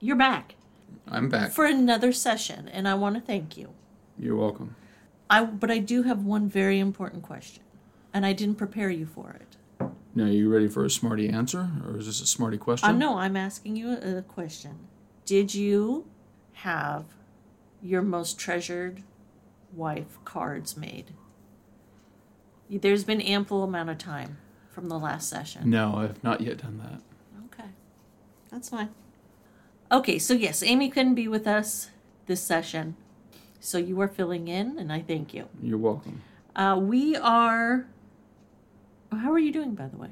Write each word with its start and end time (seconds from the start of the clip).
you're 0.00 0.16
back 0.16 0.54
I'm 1.08 1.28
back. 1.28 1.52
for 1.52 1.64
another 1.64 2.12
session, 2.12 2.68
and 2.68 2.88
I 2.88 2.94
want 2.94 3.16
to 3.16 3.20
thank 3.20 3.56
you. 3.56 3.70
You're 4.18 4.36
welcome. 4.36 4.76
I 5.28 5.44
but 5.44 5.70
I 5.70 5.78
do 5.78 6.02
have 6.02 6.24
one 6.24 6.48
very 6.48 6.78
important 6.78 7.22
question, 7.22 7.62
and 8.12 8.26
I 8.26 8.32
didn't 8.32 8.56
prepare 8.56 8.90
you 8.90 9.06
for 9.06 9.30
it. 9.30 9.56
Now, 10.14 10.24
are 10.24 10.28
you 10.28 10.48
ready 10.52 10.68
for 10.68 10.84
a 10.84 10.90
smarty 10.90 11.28
answer, 11.28 11.70
or 11.86 11.96
is 11.96 12.06
this 12.06 12.20
a 12.20 12.26
smarty 12.26 12.58
question? 12.58 12.88
Uh, 12.88 12.92
no, 12.92 13.18
I'm 13.18 13.36
asking 13.36 13.76
you 13.76 13.90
a, 13.90 14.18
a 14.18 14.22
question. 14.22 14.88
Did 15.24 15.54
you 15.54 16.06
have 16.54 17.04
your 17.80 18.02
most 18.02 18.38
treasured 18.38 19.02
wife 19.72 20.18
cards 20.24 20.76
made? 20.76 21.12
There's 22.68 23.04
been 23.04 23.20
ample 23.20 23.62
amount 23.62 23.90
of 23.90 23.98
time 23.98 24.38
from 24.70 24.88
the 24.88 24.98
last 24.98 25.28
session. 25.28 25.70
No, 25.70 25.94
I 25.96 26.02
have 26.02 26.22
not 26.22 26.40
yet 26.40 26.58
done 26.58 26.78
that. 26.78 27.00
Okay, 27.46 27.70
that's 28.50 28.68
fine. 28.68 28.90
Okay, 29.92 30.20
so 30.20 30.34
yes, 30.34 30.62
Amy 30.62 30.88
couldn't 30.88 31.16
be 31.16 31.26
with 31.26 31.48
us 31.48 31.90
this 32.26 32.40
session, 32.40 32.94
so 33.58 33.76
you 33.76 34.00
are 34.00 34.06
filling 34.06 34.46
in, 34.46 34.78
and 34.78 34.92
I 34.92 35.00
thank 35.00 35.34
you. 35.34 35.48
You're 35.60 35.78
welcome. 35.78 36.22
Uh, 36.54 36.78
we 36.80 37.16
are. 37.16 37.86
How 39.10 39.32
are 39.32 39.38
you 39.40 39.50
doing, 39.52 39.74
by 39.74 39.88
the 39.88 39.96
way? 39.96 40.10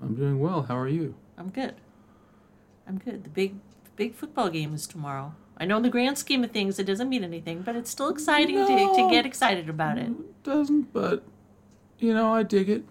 I'm 0.00 0.16
doing 0.16 0.40
well. 0.40 0.62
How 0.62 0.76
are 0.76 0.88
you? 0.88 1.14
I'm 1.38 1.50
good. 1.50 1.76
I'm 2.88 2.98
good. 2.98 3.22
The 3.22 3.30
big, 3.30 3.54
big 3.94 4.16
football 4.16 4.50
game 4.50 4.74
is 4.74 4.88
tomorrow. 4.88 5.36
I 5.56 5.66
know 5.66 5.76
in 5.76 5.84
the 5.84 5.88
grand 5.88 6.18
scheme 6.18 6.42
of 6.42 6.50
things 6.50 6.80
it 6.80 6.86
doesn't 6.86 7.08
mean 7.08 7.22
anything, 7.22 7.62
but 7.62 7.76
it's 7.76 7.90
still 7.90 8.08
exciting 8.08 8.56
to, 8.56 8.66
to 8.66 9.08
get 9.08 9.24
excited 9.24 9.68
about 9.68 9.98
it. 9.98 10.10
Doesn't, 10.42 10.92
but 10.92 11.22
you 12.00 12.12
know, 12.12 12.34
I 12.34 12.42
dig 12.42 12.68
it. 12.68 12.84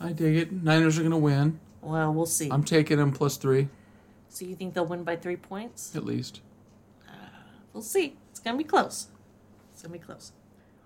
I 0.00 0.12
dig 0.12 0.36
it. 0.36 0.50
Niners 0.50 0.98
are 0.98 1.02
gonna 1.02 1.18
win. 1.18 1.60
Well, 1.82 2.14
we'll 2.14 2.24
see. 2.24 2.48
I'm 2.50 2.64
taking 2.64 2.96
them 2.96 3.12
plus 3.12 3.36
three 3.36 3.68
so 4.30 4.44
you 4.44 4.56
think 4.56 4.74
they'll 4.74 4.86
win 4.86 5.04
by 5.04 5.16
three 5.16 5.36
points? 5.36 5.94
at 5.94 6.04
least. 6.04 6.40
Uh, 7.06 7.12
we'll 7.72 7.82
see. 7.82 8.16
It's 8.30 8.40
gonna 8.40 8.56
be 8.56 8.64
close. 8.64 9.08
It's 9.72 9.82
gonna 9.82 9.92
be 9.92 9.98
close. 9.98 10.32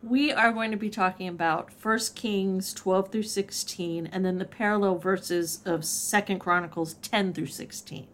We 0.02 0.32
are 0.32 0.52
going 0.52 0.70
to 0.70 0.76
be 0.76 0.90
talking 0.90 1.28
about 1.28 1.70
1 1.80 1.98
Kings 2.14 2.74
12 2.74 3.10
through 3.10 3.22
16, 3.22 4.06
and 4.06 4.22
then 4.22 4.36
the 4.36 4.44
parallel 4.44 4.98
verses 4.98 5.60
of 5.64 5.82
2 5.82 6.36
Chronicles 6.36 6.94
10 6.94 7.32
through 7.32 7.46
16. 7.46 8.06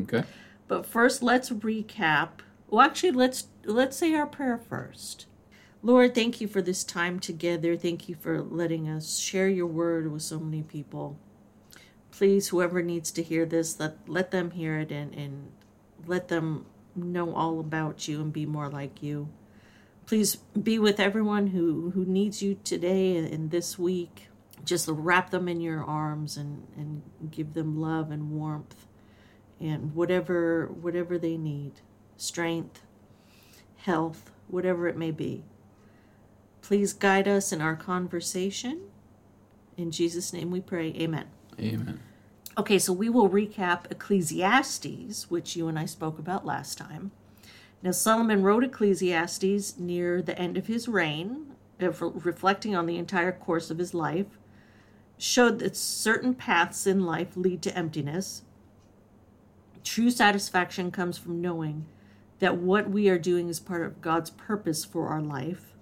Okay. 0.00 0.24
But 0.68 0.86
first, 0.86 1.22
let's 1.22 1.50
recap. 1.50 2.28
Well, 2.68 2.80
actually, 2.80 3.10
let's 3.10 3.48
let's 3.64 3.96
say 3.96 4.14
our 4.14 4.26
prayer 4.26 4.58
first. 4.58 5.26
Lord, 5.82 6.14
thank 6.14 6.40
you 6.40 6.48
for 6.48 6.60
this 6.60 6.82
time 6.82 7.20
together. 7.20 7.76
Thank 7.76 8.08
you 8.08 8.14
for 8.14 8.42
letting 8.42 8.88
us 8.88 9.18
share 9.18 9.48
your 9.48 9.66
word 9.66 10.10
with 10.10 10.22
so 10.22 10.38
many 10.38 10.62
people. 10.62 11.18
Please, 12.10 12.48
whoever 12.48 12.82
needs 12.82 13.10
to 13.12 13.22
hear 13.22 13.46
this, 13.46 13.78
let 13.78 14.08
let 14.08 14.30
them 14.30 14.50
hear 14.50 14.78
it 14.78 14.90
and, 14.90 15.14
and 15.14 15.52
let 16.06 16.28
them 16.28 16.66
know 16.94 17.34
all 17.34 17.60
about 17.60 18.08
you 18.08 18.20
and 18.20 18.32
be 18.32 18.46
more 18.46 18.68
like 18.68 19.02
you. 19.02 19.28
Please 20.06 20.36
be 20.60 20.78
with 20.78 20.98
everyone 20.98 21.48
who, 21.48 21.90
who 21.90 22.04
needs 22.04 22.42
you 22.42 22.58
today 22.64 23.16
and 23.16 23.50
this 23.50 23.78
week. 23.78 24.28
Just 24.64 24.88
wrap 24.88 25.30
them 25.30 25.48
in 25.48 25.60
your 25.60 25.84
arms 25.84 26.36
and, 26.36 26.66
and 26.76 27.02
give 27.30 27.52
them 27.52 27.80
love 27.80 28.10
and 28.10 28.30
warmth 28.30 28.86
and 29.60 29.94
whatever 29.94 30.66
whatever 30.66 31.18
they 31.18 31.36
need. 31.36 31.72
Strength 32.16 32.82
health 33.76 34.30
whatever 34.48 34.88
it 34.88 34.96
may 34.96 35.10
be. 35.10 35.44
Please 36.62 36.92
guide 36.92 37.28
us 37.28 37.52
in 37.52 37.60
our 37.60 37.76
conversation. 37.76 38.88
In 39.76 39.90
jesus 39.90 40.32
name 40.32 40.50
we 40.50 40.60
pray. 40.60 40.88
Amen 40.96 41.26
Amen. 41.58 42.00
okay 42.56 42.78
so 42.78 42.92
we 42.92 43.08
will 43.08 43.28
recap 43.28 43.90
ecclesiastes 43.90 45.30
which 45.30 45.56
you 45.56 45.68
and 45.68 45.78
i 45.78 45.84
spoke 45.84 46.18
about 46.18 46.46
last 46.46 46.78
time 46.78 47.10
now 47.82 47.90
solomon 47.90 48.42
wrote 48.42 48.64
ecclesiastes 48.64 49.78
near 49.78 50.22
the 50.22 50.38
end 50.38 50.56
of 50.56 50.66
his 50.66 50.88
reign 50.88 51.46
uh, 51.82 51.90
reflecting 51.90 52.74
on 52.74 52.86
the 52.86 52.98
entire 52.98 53.32
course 53.32 53.70
of 53.70 53.78
his 53.78 53.94
life 53.94 54.38
showed 55.16 55.58
that 55.58 55.76
certain 55.76 56.34
paths 56.34 56.86
in 56.86 57.04
life 57.04 57.36
lead 57.36 57.60
to 57.62 57.76
emptiness 57.76 58.42
True 59.88 60.10
satisfaction 60.10 60.90
comes 60.90 61.16
from 61.16 61.40
knowing 61.40 61.86
that 62.40 62.58
what 62.58 62.90
we 62.90 63.08
are 63.08 63.18
doing 63.18 63.48
is 63.48 63.58
part 63.58 63.80
of 63.82 64.02
God's 64.02 64.28
purpose 64.28 64.84
for 64.84 65.08
our 65.08 65.22
life. 65.22 65.74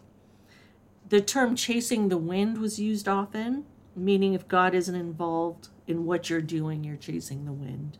The 1.08 1.20
term 1.20 1.56
chasing 1.56 2.08
the 2.08 2.16
wind 2.16 2.58
was 2.58 2.78
used 2.78 3.08
often, 3.08 3.64
meaning 3.96 4.34
if 4.34 4.46
God 4.46 4.74
isn't 4.74 4.94
involved 4.94 5.68
in 5.86 6.04
what 6.04 6.28
you're 6.28 6.40
doing, 6.40 6.84
you're 6.84 6.96
chasing 6.96 7.44
the 7.44 7.52
wind. 7.52 7.98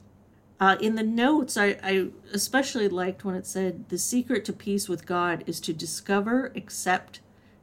Uh, 0.59 0.77
in 0.81 0.95
the 0.95 1.03
notes, 1.03 1.57
I, 1.57 1.77
I 1.83 2.09
especially 2.33 2.89
liked 2.89 3.25
when 3.25 3.35
it 3.35 3.47
said 3.47 3.89
the 3.89 3.99
secret 3.99 4.45
to 4.47 4.53
peace 4.53 4.89
with 4.89 5.07
God 5.07 5.45
is 5.47 5.61
to 5.61 5.73
discover, 5.73 6.53
accept, 6.55 7.21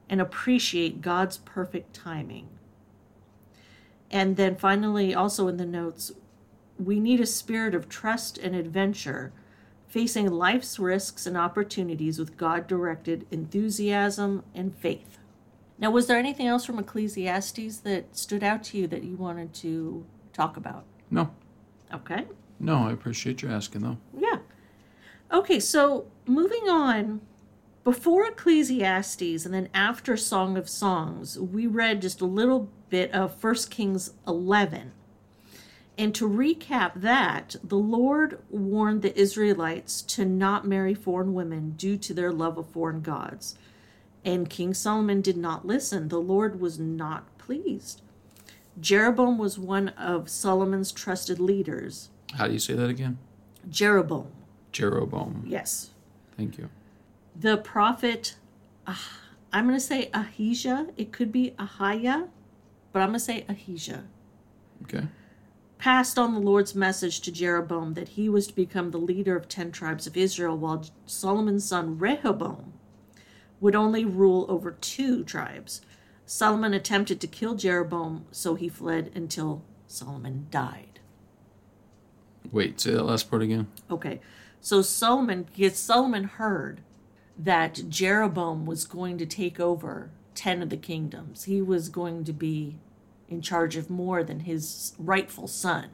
and 0.10 0.22
appreciate 0.22 1.02
God's 1.02 1.38
perfect 1.38 1.94
timing. 1.94 2.50
And 4.12 4.38
then 4.38 4.56
finally, 4.56 5.16
also 5.16 5.48
in 5.48 5.58
the 5.58 5.66
notes, 5.66 6.12
we 6.78 7.00
need 7.00 7.20
a 7.20 7.26
spirit 7.26 7.74
of 7.74 7.90
trust 7.90 8.38
and 8.38 8.56
adventure, 8.56 9.34
facing 9.88 10.32
life's 10.32 10.78
risks 10.78 11.26
and 11.26 11.36
opportunities 11.36 12.20
with 12.20 12.38
God 12.38 12.68
directed 12.68 13.26
enthusiasm 13.32 14.44
and 14.54 14.76
faith. 14.76 15.18
Now, 15.78 15.92
was 15.92 16.08
there 16.08 16.18
anything 16.18 16.48
else 16.48 16.66
from 16.66 16.80
Ecclesiastes 16.80 17.78
that 17.80 18.16
stood 18.16 18.44
out 18.44 18.64
to 18.66 18.78
you 18.78 18.88
that 18.88 19.04
you 19.04 19.16
wanted 19.16 19.54
to 19.56 20.06
talk 20.32 20.56
about? 20.58 20.86
No, 21.10 21.32
Okay. 21.94 22.26
no, 22.60 22.88
I 22.88 22.92
appreciate 22.92 23.42
you 23.42 23.50
asking 23.50 23.82
though. 23.82 23.98
Yeah. 24.18 24.38
Okay, 25.32 25.60
so 25.60 26.06
moving 26.28 26.70
on, 26.70 27.22
before 27.84 28.26
Ecclesiastes 28.28 29.46
and 29.46 29.54
then 29.54 29.68
after 29.74 30.16
Song 30.16 30.58
of 30.58 30.70
Songs, 30.70 31.38
we 31.40 31.68
read 31.68 32.02
just 32.02 32.22
a 32.22 32.26
little 32.26 32.70
bit 32.90 33.12
of 33.12 33.44
1 33.44 33.56
Kings 33.70 34.12
11. 34.28 34.92
And 35.98 36.16
to 36.16 36.28
recap 36.28 36.94
that, 36.96 37.56
the 37.64 37.78
Lord 37.78 38.40
warned 38.50 39.02
the 39.02 39.20
Israelites 39.20 40.02
to 40.04 40.26
not 40.26 40.66
marry 40.68 40.94
foreign 40.94 41.34
women 41.34 41.72
due 41.72 41.98
to 41.98 42.14
their 42.14 42.32
love 42.32 42.58
of 42.58 42.68
foreign 42.70 43.02
gods. 43.02 43.56
And 44.26 44.50
King 44.50 44.74
Solomon 44.74 45.22
did 45.22 45.38
not 45.38 45.66
listen. 45.66 46.08
The 46.08 46.20
Lord 46.20 46.60
was 46.62 46.80
not 46.80 47.38
pleased. 47.38 48.02
Jeroboam 48.80 49.38
was 49.38 49.60
one 49.60 49.90
of 49.90 50.30
Solomon's 50.30 50.92
trusted 50.92 51.40
leaders. 51.40 52.10
How 52.36 52.48
do 52.48 52.54
you 52.54 52.60
say 52.60 52.74
that 52.74 52.90
again? 52.90 53.18
Jeroboam, 53.70 54.28
Jeroboam. 54.72 55.44
yes. 55.48 55.92
Thank 56.38 56.58
you. 56.58 56.70
the 57.40 57.58
prophet 57.58 58.36
ah, 58.88 59.10
i'm 59.54 59.66
going 59.68 59.76
to 59.80 59.86
say 59.86 60.10
ahijah 60.14 60.88
it 60.98 61.12
could 61.12 61.32
be 61.32 61.52
ahiah 61.60 62.28
but 62.92 63.02
i'm 63.02 63.10
going 63.10 63.20
to 63.20 63.20
say 63.20 63.46
ahijah 63.48 64.04
Okay. 64.84 65.08
passed 65.78 66.18
on 66.20 66.34
the 66.34 66.40
lord's 66.40 66.74
message 66.76 67.22
to 67.22 67.32
jeroboam 67.32 67.94
that 67.94 68.10
he 68.10 68.28
was 68.30 68.48
to 68.48 68.56
become 68.56 68.90
the 68.92 68.98
leader 68.98 69.36
of 69.38 69.48
10 69.48 69.72
tribes 69.72 70.06
of 70.08 70.18
israel 70.18 70.58
while 70.58 70.84
solomon's 71.06 71.66
son 71.66 71.98
rehoboam 72.00 72.74
would 73.63 73.75
only 73.75 74.06
rule 74.06 74.46
over 74.47 74.72
two 74.72 75.24
tribes 75.24 75.81
solomon 76.25 76.74
attempted 76.74 77.19
to 77.19 77.28
kill 77.28 77.56
jeroboam 77.56 78.25
so 78.31 78.56
he 78.56 78.69
fled 78.69 79.12
until 79.16 79.63
solomon 79.88 80.47
died 80.51 80.94
Wait, 82.51 82.79
say 82.79 82.91
that 82.91 83.03
last 83.03 83.29
part 83.29 83.41
again. 83.41 83.68
Okay. 83.90 84.19
So 84.62 84.81
Solomon, 84.81 85.44
because 85.44 85.78
Solomon 85.78 86.25
heard 86.25 86.81
that 87.38 87.90
Jeroboam 87.90 88.66
was 88.66 88.85
going 88.85 89.18
to 89.18 89.25
take 89.25 89.59
over 89.59 90.12
10 90.35 90.62
of 90.62 90.69
the 90.69 90.78
kingdoms. 90.78 91.45
He 91.45 91.62
was 91.62 91.89
going 91.89 92.24
to 92.25 92.33
be 92.33 92.80
in 93.27 93.42
charge 93.42 93.75
of 93.75 93.89
more 93.89 94.24
than 94.24 94.42
his 94.42 94.94
rightful 95.00 95.48
son. 95.48 95.89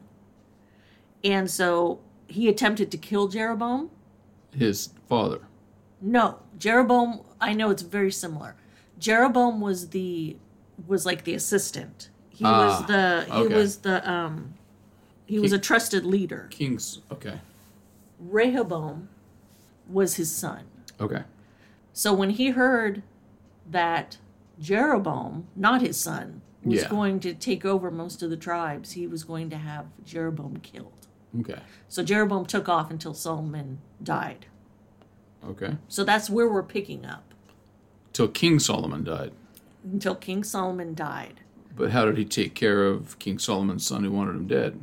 And 1.23 1.49
so 1.49 2.01
he 2.27 2.47
attempted 2.49 2.91
to 2.91 2.97
kill 2.97 3.27
Jeroboam. 3.27 3.89
His 4.55 4.89
father. 5.07 5.41
No, 6.01 6.39
Jeroboam, 6.57 7.21
I 7.41 7.53
know 7.53 7.69
it's 7.69 7.81
very 7.81 8.11
similar. 8.11 8.55
Jeroboam 8.97 9.61
was 9.61 9.89
the 9.89 10.37
was 10.87 11.05
like 11.05 11.23
the 11.23 11.33
assistant. 11.33 12.09
He 12.29 12.45
Ah, 12.45 12.79
was 12.79 12.87
the 12.87 13.25
he 13.33 13.41
okay. 13.43 13.53
was 13.55 13.77
the 13.77 14.09
um 14.09 14.53
he 15.25 15.39
was 15.39 15.53
a 15.53 15.59
trusted 15.59 16.05
leader. 16.05 16.47
King's. 16.49 16.99
Okay. 17.11 17.39
Rehoboam 18.19 19.09
was 19.87 20.15
his 20.15 20.31
son. 20.31 20.65
Okay. 20.99 21.23
So 21.93 22.13
when 22.13 22.31
he 22.31 22.49
heard 22.49 23.03
that 23.69 24.17
Jeroboam, 24.59 25.47
not 25.55 25.81
his 25.81 25.97
son, 25.97 26.41
was 26.63 26.81
Yeah. 26.81 26.89
going 26.89 27.19
to 27.21 27.33
take 27.33 27.63
over 27.65 27.89
most 27.89 28.21
of 28.21 28.29
the 28.29 28.37
tribes, 28.37 28.91
he 28.91 29.07
was 29.07 29.23
going 29.23 29.49
to 29.51 29.57
have 29.57 29.85
Jeroboam 30.03 30.57
killed. 30.57 31.07
Okay. 31.39 31.59
So 31.87 32.03
Jeroboam 32.03 32.45
took 32.45 32.67
off 32.67 32.91
until 32.91 33.13
Solomon 33.13 33.79
died. 34.03 34.47
Okay. 35.45 35.77
So 35.87 36.03
that's 36.03 36.29
where 36.29 36.49
we're 36.49 36.63
picking 36.63 37.05
up 37.05 37.28
Till 38.13 38.27
King 38.27 38.59
Solomon 38.59 39.03
died. 39.03 39.31
until 39.83 40.15
King 40.15 40.43
Solomon 40.43 40.93
died. 40.93 41.41
But 41.75 41.91
how 41.91 42.05
did 42.05 42.17
he 42.17 42.25
take 42.25 42.53
care 42.55 42.85
of 42.85 43.17
King 43.19 43.39
Solomon's 43.39 43.85
son 43.87 44.03
who 44.03 44.11
wanted 44.11 44.35
him 44.35 44.47
dead? 44.47 44.79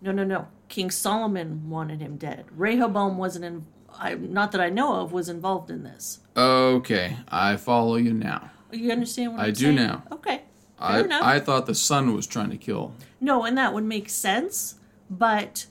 No, 0.00 0.12
no, 0.12 0.22
no. 0.24 0.46
King 0.68 0.90
Solomon 0.90 1.68
wanted 1.68 2.00
him 2.00 2.16
dead. 2.16 2.44
Rehoboam 2.56 3.18
wasn't 3.18 3.44
in. 3.44 3.66
I, 3.98 4.14
not 4.14 4.52
that 4.52 4.60
I 4.60 4.68
know 4.68 5.00
of, 5.00 5.12
was 5.12 5.28
involved 5.28 5.70
in 5.70 5.82
this. 5.82 6.20
Okay, 6.36 7.16
I 7.28 7.56
follow 7.56 7.96
you 7.96 8.12
now. 8.12 8.50
You 8.70 8.92
understand 8.92 9.32
what 9.32 9.40
I 9.42 9.46
I'm 9.46 9.52
do 9.54 9.60
saying? 9.64 9.76
now. 9.76 10.02
Okay. 10.12 10.42
Fair 10.78 10.88
I 10.88 11.00
enough. 11.00 11.22
I 11.24 11.40
thought 11.40 11.66
the 11.66 11.74
son 11.74 12.14
was 12.14 12.26
trying 12.26 12.50
to 12.50 12.56
kill. 12.58 12.92
No, 13.20 13.44
and 13.44 13.56
that 13.56 13.72
would 13.72 13.84
make 13.84 14.08
sense, 14.10 14.74
but 15.08 15.66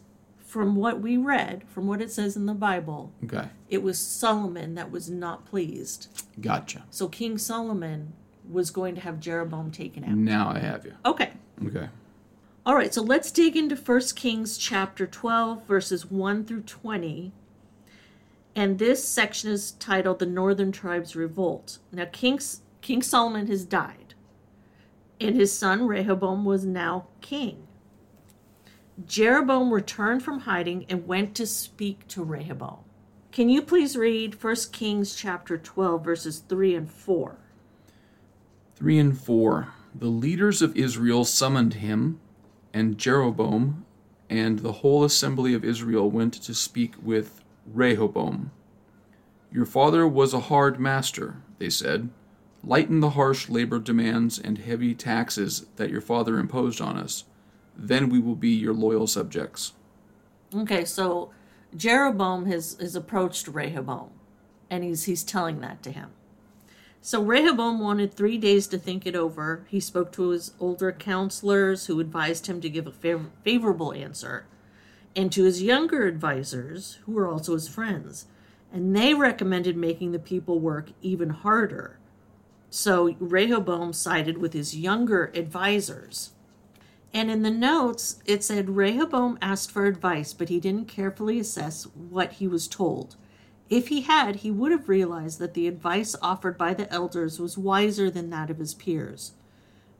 from 0.55 0.73
what 0.77 1.01
we 1.01 1.17
read, 1.17 1.65
from 1.67 1.85
what 1.85 2.01
it 2.01 2.09
says 2.09 2.37
in 2.37 2.45
the 2.45 2.53
Bible, 2.53 3.11
Okay, 3.25 3.49
it 3.67 3.83
was 3.83 3.99
Solomon 3.99 4.75
that 4.75 4.89
was 4.89 5.09
not 5.09 5.43
pleased. 5.43 6.07
gotcha. 6.39 6.85
So 6.89 7.09
King 7.09 7.37
Solomon 7.37 8.13
was 8.49 8.71
going 8.71 8.95
to 8.95 9.01
have 9.01 9.19
Jeroboam 9.19 9.69
taken 9.69 10.05
out. 10.05 10.11
Now 10.11 10.49
I 10.55 10.59
have 10.59 10.85
you. 10.85 10.93
Okay. 11.05 11.31
Okay. 11.67 11.89
All 12.65 12.73
right, 12.73 12.93
so 12.93 13.01
let's 13.01 13.31
dig 13.31 13.57
into 13.57 13.75
1 13.75 13.99
Kings 14.15 14.57
chapter 14.57 15.05
12, 15.05 15.65
verses 15.65 16.09
1 16.09 16.45
through 16.45 16.61
20. 16.61 17.33
And 18.55 18.79
this 18.79 19.05
section 19.05 19.51
is 19.51 19.71
titled 19.71 20.19
The 20.19 20.25
Northern 20.25 20.71
Tribes 20.71 21.17
Revolt. 21.17 21.79
Now, 21.91 22.05
King, 22.13 22.39
king 22.79 23.01
Solomon 23.01 23.47
has 23.47 23.65
died, 23.65 24.13
and 25.19 25.35
his 25.35 25.51
son 25.51 25.85
Rehoboam 25.85 26.45
was 26.45 26.63
now 26.63 27.07
king. 27.19 27.64
Jeroboam 29.03 29.73
returned 29.73 30.23
from 30.23 30.39
hiding 30.39 30.85
and 30.87 31.05
went 31.05 31.35
to 31.35 31.45
speak 31.45 32.07
to 32.07 32.23
Rehoboam. 32.23 32.79
Can 33.31 33.49
you 33.49 33.61
please 33.61 33.97
read 33.97 34.41
1 34.41 34.55
Kings 34.71 35.15
chapter 35.15 35.57
12, 35.57 36.03
verses 36.03 36.39
3 36.47 36.75
and 36.75 36.89
4? 36.89 37.35
3 38.75 38.99
and 38.99 39.19
4. 39.19 39.67
The 39.93 40.07
leaders 40.07 40.61
of 40.61 40.77
Israel 40.77 41.25
summoned 41.25 41.75
him, 41.75 42.21
and 42.73 42.97
Jeroboam 42.97 43.85
and 44.29 44.59
the 44.59 44.71
whole 44.71 45.03
assembly 45.03 45.53
of 45.53 45.65
Israel 45.65 46.09
went 46.09 46.33
to 46.33 46.53
speak 46.53 46.93
with 47.01 47.43
Rehoboam. 47.65 48.51
Your 49.51 49.65
father 49.65 50.07
was 50.07 50.33
a 50.33 50.41
hard 50.41 50.79
master, 50.79 51.37
they 51.59 51.69
said. 51.69 52.09
Lighten 52.63 53.01
the 53.01 53.11
harsh 53.11 53.49
labor 53.49 53.79
demands 53.79 54.39
and 54.39 54.57
heavy 54.57 54.95
taxes 54.95 55.65
that 55.75 55.89
your 55.89 56.01
father 56.01 56.39
imposed 56.39 56.81
on 56.81 56.97
us. 56.97 57.25
Then 57.77 58.09
we 58.09 58.19
will 58.19 58.35
be 58.35 58.49
your 58.49 58.73
loyal 58.73 59.07
subjects. 59.07 59.73
Okay, 60.55 60.85
so 60.85 61.31
Jeroboam 61.75 62.45
has, 62.45 62.77
has 62.79 62.95
approached 62.95 63.47
Rehoboam, 63.47 64.11
and 64.69 64.83
he's 64.83 65.03
he's 65.03 65.23
telling 65.23 65.59
that 65.61 65.83
to 65.83 65.91
him. 65.91 66.11
So 67.01 67.21
Rehoboam 67.21 67.79
wanted 67.79 68.13
three 68.13 68.37
days 68.37 68.65
to 68.67 68.79
think 68.79 69.05
it 69.05 69.15
over. 69.15 69.65
He 69.69 69.79
spoke 69.79 70.11
to 70.13 70.29
his 70.29 70.53
older 70.59 70.91
counselors, 70.91 71.85
who 71.85 71.99
advised 71.99 72.47
him 72.47 72.61
to 72.61 72.69
give 72.69 72.87
a 72.87 72.91
fav- 72.91 73.29
favorable 73.43 73.93
answer, 73.93 74.47
and 75.15 75.31
to 75.31 75.43
his 75.43 75.61
younger 75.61 76.07
advisors, 76.07 76.99
who 77.05 77.11
were 77.11 77.27
also 77.31 77.53
his 77.53 77.67
friends, 77.67 78.25
and 78.73 78.95
they 78.95 79.13
recommended 79.13 79.77
making 79.77 80.13
the 80.13 80.19
people 80.19 80.59
work 80.59 80.89
even 81.01 81.29
harder. 81.29 81.99
So 82.69 83.15
Rehoboam 83.19 83.93
sided 83.93 84.37
with 84.37 84.53
his 84.53 84.75
younger 84.75 85.31
advisors. 85.35 86.31
And 87.15 87.31
in 87.31 87.43
the 87.43 87.49
notes, 87.49 88.17
it 88.25 88.43
said 88.43 88.75
Rehoboam 88.75 89.37
asked 89.41 89.71
for 89.71 89.85
advice, 89.85 90.33
but 90.33 90.49
he 90.49 90.59
didn't 90.59 90.89
carefully 90.89 91.39
assess 91.39 91.85
what 91.85 92.33
he 92.33 92.47
was 92.47 92.67
told. 92.67 93.15
If 93.69 93.87
he 93.87 94.01
had, 94.01 94.37
he 94.37 94.51
would 94.51 94.73
have 94.73 94.89
realized 94.89 95.39
that 95.39 95.53
the 95.53 95.65
advice 95.65 96.17
offered 96.21 96.57
by 96.57 96.73
the 96.73 96.91
elders 96.91 97.39
was 97.39 97.57
wiser 97.57 98.11
than 98.11 98.31
that 98.31 98.49
of 98.49 98.57
his 98.57 98.73
peers. 98.73 99.31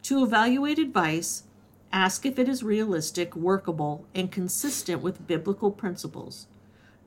To 0.04 0.26
evaluate 0.26 0.78
advice, 0.78 1.44
ask 1.90 2.26
if 2.26 2.38
it 2.38 2.50
is 2.50 2.64
realistic, 2.64 3.34
workable, 3.34 4.06
and 4.14 4.30
consistent 4.30 5.02
with 5.02 5.26
biblical 5.26 5.72
principles. 5.72 6.48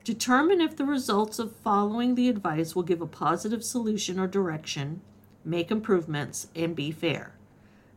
Determine 0.03 0.59
if 0.59 0.75
the 0.75 0.85
results 0.85 1.37
of 1.37 1.55
following 1.57 2.15
the 2.15 2.29
advice 2.29 2.73
will 2.73 2.81
give 2.81 3.01
a 3.01 3.05
positive 3.05 3.63
solution 3.63 4.19
or 4.19 4.25
direction, 4.25 5.01
make 5.45 5.69
improvements, 5.69 6.47
and 6.55 6.75
be 6.75 6.89
fair. 6.89 7.35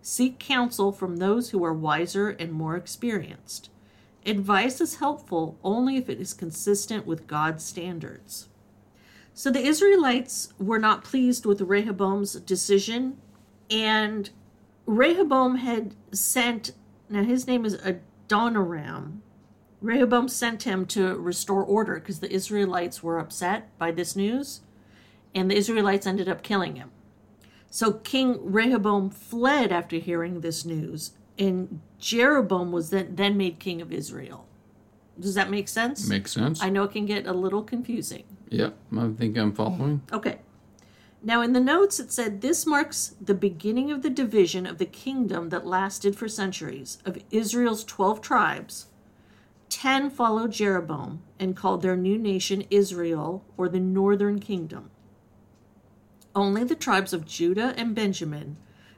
Seek 0.03 0.41
counsel 0.41 0.91
from 0.91 1.17
those 1.17 1.51
who 1.51 1.65
are 1.65 1.73
wiser 1.73 2.31
and 2.31 2.53
more 2.53 2.77
experienced. 2.77 3.71
Advice 4.27 4.81
is 4.81 4.97
helpful 4.97 5.57
only 5.63 5.97
if 5.97 6.09
it 6.09 6.21
is 6.21 6.35
consistent 6.35 7.07
with 7.07 7.29
God's 7.29 7.65
standards. 7.65 8.49
So 9.33 9.51
the 9.51 9.65
Israelites 9.65 10.53
were 10.59 10.79
not 10.79 11.05
pleased 11.05 11.47
with 11.47 11.61
Rehoboam's 11.61 12.35
decision, 12.35 13.17
and 13.71 14.29
Rehoboam 14.87 15.57
had 15.57 15.95
sent, 16.13 16.73
now 17.09 17.23
his 17.23 17.47
name 17.47 17.65
is 17.65 17.77
Adoniram. 17.77 19.23
Rehoboam 19.81 20.29
sent 20.29 20.65
him 20.65 20.85
to 20.87 21.17
restore 21.17 21.65
order 21.65 21.95
because 21.95 22.21
the 22.21 22.31
Israelites 22.31 23.03
were 23.03 23.19
upset 23.19 23.77
by 23.79 23.91
this 23.93 24.15
news, 24.15 24.61
and 25.35 25.51
the 25.51 25.57
Israelites 25.57 26.07
ended 26.07 26.29
up 26.29 26.43
killing 26.43 26.77
him. 26.77 26.91
So 27.73 27.93
King 27.93 28.39
Rehoboam 28.53 29.09
fled 29.09 29.73
after 29.73 29.97
hearing 29.97 30.43
this 30.43 30.67
news, 30.67 31.13
and 31.39 31.81
Jeroboam 31.99 32.71
was 32.71 32.91
then, 32.91 33.17
then 33.17 33.39
made 33.39 33.59
king 33.59 33.81
of 33.81 33.91
Israel. 33.91 34.47
Does 35.19 35.35
that 35.37 35.49
make 35.49 35.69
sense? 35.69 36.07
Makes 36.07 36.33
sense? 36.33 36.63
I 36.63 36.69
know 36.69 36.83
it 36.83 36.93
can 36.93 37.07
get 37.07 37.27
a 37.27 37.33
little 37.33 37.63
confusing. 37.63 38.25
yep, 38.51 38.77
I 38.95 39.09
think 39.09 39.39
I'm 39.39 39.55
following. 39.55 40.03
Okay. 40.13 40.41
Now, 41.23 41.41
in 41.41 41.55
the 41.55 41.61
notes, 41.61 41.99
it 41.99 42.13
said 42.13 42.43
this 42.43 42.67
marks 42.67 43.15
the 43.19 43.33
beginning 43.33 43.91
of 43.91 44.03
the 44.03 44.11
division 44.11 44.67
of 44.67 44.77
the 44.77 44.85
kingdom 44.85 45.49
that 45.49 45.67
lasted 45.67 46.15
for 46.15 46.29
centuries. 46.29 46.99
Of 47.07 47.25
Israel's 47.31 47.85
12 47.85 48.21
tribes, 48.21 48.89
10 49.71 50.11
followed 50.11 50.53
Jeroboam 50.53 51.23
and 51.39 51.57
called 51.57 51.81
their 51.81 51.97
new 51.97 52.19
nation 52.19 52.65
Israel 52.69 53.47
or 53.57 53.71
the 53.71 53.81
northern 53.81 54.41
kingdom. 54.41 54.91
Only 56.35 56.65
the 56.65 56.75
tribes 56.75 57.13
of 57.13 57.27
Judah 57.27 57.75
and 57.77 57.95
Benjamin 57.95 58.57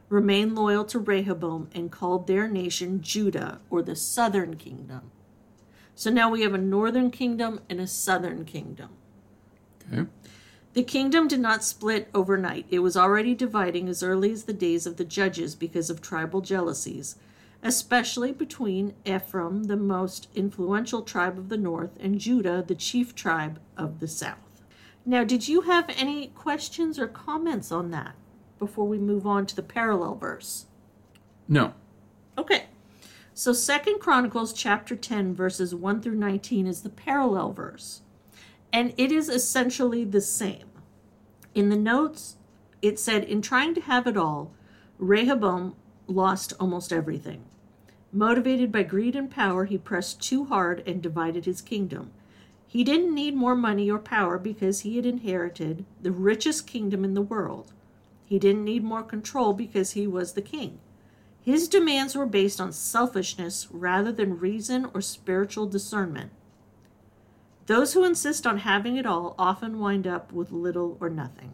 remained 0.09 0.55
loyal 0.55 0.85
to 0.85 0.99
Rehoboam 0.99 1.69
and 1.75 1.91
called 1.91 2.27
their 2.27 2.47
nation 2.47 3.03
Judah 3.03 3.61
or 3.71 3.83
the 3.83 3.97
southern 3.97 4.57
kingdom. 4.57 5.11
So 5.95 6.11
now 6.11 6.31
we 6.31 6.43
have 6.43 6.55
a 6.55 6.59
northern 6.59 7.11
kingdom 7.11 7.61
and 7.69 7.81
a 7.81 7.87
southern 7.87 8.45
kingdom. 8.45 8.91
Okay. 9.93 10.07
The 10.75 10.83
kingdom 10.83 11.29
did 11.29 11.41
not 11.41 11.63
split 11.63 12.09
overnight. 12.15 12.67
It 12.69 12.81
was 12.81 12.97
already 12.97 13.35
dividing 13.35 13.89
as 13.89 14.03
early 14.03 14.33
as 14.33 14.45
the 14.45 14.53
days 14.53 14.87
of 14.87 14.97
the 14.97 15.05
judges 15.05 15.55
because 15.55 15.89
of 15.89 16.01
tribal 16.01 16.41
jealousies, 16.41 17.17
especially 17.63 18.33
between 18.33 18.95
Ephraim, 19.05 19.65
the 19.65 19.77
most 19.77 20.27
influential 20.35 21.03
tribe 21.03 21.39
of 21.39 21.49
the 21.49 21.57
north, 21.57 21.97
and 22.01 22.19
Judah, 22.19 22.65
the 22.67 22.75
chief 22.75 23.15
tribe 23.15 23.61
of 23.77 24.01
the 24.01 24.09
south. 24.09 24.44
Now, 25.07 25.23
did 25.23 25.49
you 25.49 25.63
have 25.63 25.91
any 25.97 26.29
questions 26.29 26.99
or 26.99 27.07
comments 27.07 27.71
on 27.71 27.91
that 27.91 28.15
before 28.59 28.87
we 28.87 28.99
move 28.99 29.27
on 29.27 29.45
to 29.47 29.57
the 29.57 29.63
parallel 29.63 30.15
verse? 30.15 30.67
No. 31.47 31.75
Okay. 32.39 32.67
So 33.35 33.53
Second 33.53 33.99
Chronicles 33.99 34.53
chapter 34.53 34.97
10 34.97 35.35
verses 35.35 35.75
1 35.75 36.01
through 36.01 36.15
19 36.15 36.67
is 36.67 36.83
the 36.83 36.89
parallel 36.89 37.53
verse. 37.53 38.01
And 38.73 38.95
it 38.97 39.13
is 39.13 39.29
essentially 39.29 40.05
the 40.05 40.21
same. 40.21 40.71
In 41.55 41.69
the 41.69 41.77
notes, 41.77 42.37
it 42.81 42.99
said 42.99 43.25
in 43.25 43.43
trying 43.43 43.75
to 43.75 43.81
have 43.83 44.07
it 44.07 44.17
all, 44.17 44.53
Rehoboam 44.99 45.75
lost 46.07 46.53
almost 46.59 46.93
everything. 46.93 47.45
Motivated 48.13 48.71
by 48.71 48.85
greed 48.85 49.17
and 49.17 49.31
power, 49.31 49.65
he 49.65 49.77
pressed 49.77 50.23
too 50.23 50.45
hard 50.45 50.83
and 50.87 51.03
divided 51.03 51.45
his 51.45 51.61
kingdom. 51.61 52.13
He 52.75 52.83
didn't 52.83 53.15
need 53.15 53.37
more 53.37 53.55
money 53.55 53.89
or 53.89 54.01
power 54.01 54.37
because 54.37 54.81
he 54.81 54.97
had 54.97 55.07
inherited 55.07 55.85
the 56.03 56.11
richest 56.11 56.67
kingdom 56.67 57.05
in 57.05 57.15
the 57.15 57.23
world. 57.23 57.73
He 58.25 58.37
didn't 58.37 58.65
need 58.65 58.83
more 58.83 59.05
control 59.05 59.53
because 59.53 59.93
he 59.93 60.09
was 60.09 60.33
the 60.33 60.43
king. 60.43 60.81
His 61.41 61.69
demands 61.69 62.17
were 62.17 62.27
based 62.27 62.61
on 62.61 62.73
selfishness 62.73 63.69
rather 63.71 64.11
than 64.11 64.41
reason 64.41 64.91
or 64.93 65.01
spiritual 65.01 65.69
discernment. 65.69 66.33
Those 67.67 67.93
who 67.93 68.03
insist 68.03 68.45
on 68.45 68.59
having 68.59 68.97
it 68.97 69.07
all 69.07 69.37
often 69.39 69.79
wind 69.79 70.09
up 70.09 70.33
with 70.33 70.51
little 70.51 70.99
or 70.99 71.09
nothing. 71.09 71.53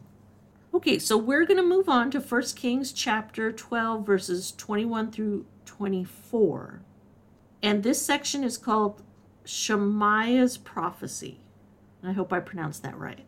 Okay, 0.72 0.98
so 0.98 1.18
we're 1.18 1.44
going 1.44 1.58
to 1.58 1.62
move 1.62 1.90
on 1.90 2.10
to 2.12 2.20
1 2.20 2.42
Kings 2.56 2.92
chapter 2.92 3.52
12, 3.52 4.06
verses 4.06 4.52
21 4.52 5.12
through 5.12 5.44
24. 5.66 6.80
And 7.62 7.82
this 7.82 8.00
section 8.00 8.42
is 8.42 8.56
called 8.56 9.02
Shemaiah's 9.50 10.56
prophecy. 10.56 11.40
I 12.02 12.12
hope 12.12 12.32
I 12.32 12.40
pronounced 12.40 12.82
that 12.82 12.98
right. 12.98 13.24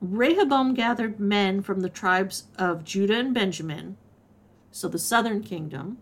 Rehoboam 0.00 0.74
gathered 0.74 1.20
men 1.20 1.62
from 1.62 1.80
the 1.80 1.88
tribes 1.88 2.44
of 2.58 2.84
Judah 2.84 3.18
and 3.18 3.34
Benjamin, 3.34 3.96
so 4.70 4.88
the 4.88 4.98
southern 4.98 5.42
kingdom, 5.42 5.98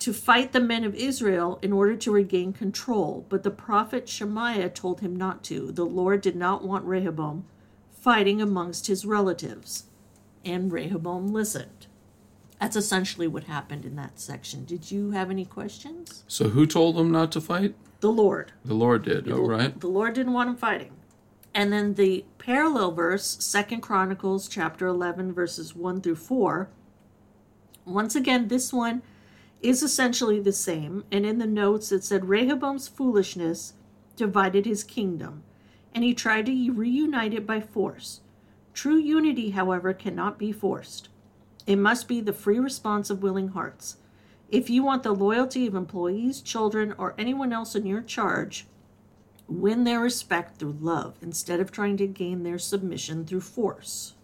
to 0.00 0.12
fight 0.12 0.52
the 0.52 0.60
men 0.60 0.84
of 0.84 0.94
Israel 0.94 1.58
in 1.62 1.72
order 1.72 1.96
to 1.96 2.10
regain 2.10 2.52
control. 2.52 3.26
But 3.28 3.42
the 3.42 3.50
prophet 3.50 4.08
Shemaiah 4.08 4.70
told 4.70 5.00
him 5.00 5.14
not 5.14 5.44
to. 5.44 5.72
The 5.72 5.84
Lord 5.84 6.20
did 6.20 6.36
not 6.36 6.64
want 6.64 6.84
Rehoboam 6.84 7.44
fighting 7.92 8.40
amongst 8.40 8.86
his 8.86 9.04
relatives. 9.04 9.84
And 10.44 10.72
Rehoboam 10.72 11.28
listened. 11.28 11.79
That's 12.60 12.76
essentially 12.76 13.26
what 13.26 13.44
happened 13.44 13.86
in 13.86 13.96
that 13.96 14.20
section. 14.20 14.66
Did 14.66 14.90
you 14.90 15.12
have 15.12 15.30
any 15.30 15.46
questions? 15.46 16.24
So 16.28 16.50
who 16.50 16.66
told 16.66 16.96
them 16.96 17.10
not 17.10 17.32
to 17.32 17.40
fight? 17.40 17.74
The 18.00 18.12
Lord. 18.12 18.52
The 18.64 18.74
Lord 18.74 19.04
did. 19.04 19.30
Oh, 19.30 19.40
right. 19.46 19.78
The 19.80 19.88
Lord 19.88 20.14
didn't 20.14 20.34
want 20.34 20.48
them 20.48 20.56
fighting. 20.56 20.92
And 21.54 21.72
then 21.72 21.94
the 21.94 22.24
parallel 22.38 22.92
verse, 22.92 23.38
Second 23.40 23.80
Chronicles 23.80 24.46
chapter 24.46 24.86
11, 24.86 25.32
verses 25.32 25.74
1 25.74 26.02
through 26.02 26.16
4. 26.16 26.68
Once 27.86 28.14
again, 28.14 28.48
this 28.48 28.72
one 28.72 29.02
is 29.62 29.82
essentially 29.82 30.38
the 30.38 30.52
same. 30.52 31.04
And 31.10 31.24
in 31.24 31.38
the 31.38 31.46
notes, 31.46 31.90
it 31.90 32.04
said 32.04 32.28
Rehoboam's 32.28 32.88
foolishness 32.88 33.72
divided 34.16 34.66
his 34.66 34.84
kingdom, 34.84 35.44
and 35.94 36.04
he 36.04 36.12
tried 36.12 36.46
to 36.46 36.72
reunite 36.72 37.32
it 37.32 37.46
by 37.46 37.60
force. 37.60 38.20
True 38.74 38.98
unity, 38.98 39.50
however, 39.50 39.94
cannot 39.94 40.38
be 40.38 40.52
forced. 40.52 41.08
It 41.66 41.76
must 41.76 42.08
be 42.08 42.20
the 42.20 42.32
free 42.32 42.58
response 42.58 43.10
of 43.10 43.22
willing 43.22 43.48
hearts. 43.48 43.96
If 44.48 44.68
you 44.68 44.82
want 44.82 45.02
the 45.02 45.12
loyalty 45.12 45.66
of 45.66 45.74
employees, 45.74 46.40
children, 46.40 46.94
or 46.98 47.14
anyone 47.18 47.52
else 47.52 47.74
in 47.74 47.86
your 47.86 48.02
charge, 48.02 48.66
win 49.46 49.84
their 49.84 50.00
respect 50.00 50.58
through 50.58 50.76
love 50.80 51.16
instead 51.22 51.60
of 51.60 51.70
trying 51.70 51.96
to 51.98 52.06
gain 52.06 52.42
their 52.42 52.58
submission 52.58 53.24
through 53.24 53.40
force. 53.42 54.14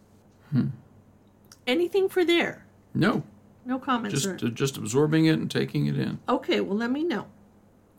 Anything 1.66 2.08
for 2.08 2.24
there? 2.24 2.64
No, 2.94 3.24
No 3.64 3.78
comments. 3.78 4.22
just 4.22 4.42
uh, 4.42 4.48
just 4.48 4.76
absorbing 4.76 5.26
it 5.26 5.32
and 5.38 5.50
taking 5.50 5.86
it 5.86 5.98
in. 5.98 6.18
Okay, 6.28 6.60
well, 6.60 6.76
let 6.76 6.90
me 6.90 7.04
know. 7.04 7.26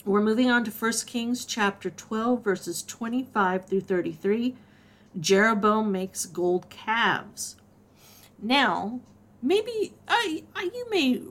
We're 0.06 0.22
moving 0.22 0.50
on 0.50 0.64
to 0.64 0.72
1 0.72 0.92
Kings 1.06 1.46
chapter 1.46 1.90
12, 1.90 2.44
verses 2.44 2.82
25 2.84 3.66
through 3.66 3.82
33. 3.82 4.56
Jeroboam 5.20 5.92
makes 5.92 6.26
gold 6.26 6.70
calves. 6.70 7.58
Now, 8.42 9.02
maybe 9.42 9.94
I, 10.08 10.44
I 10.56 10.64
you 10.74 10.88
may 10.90 11.22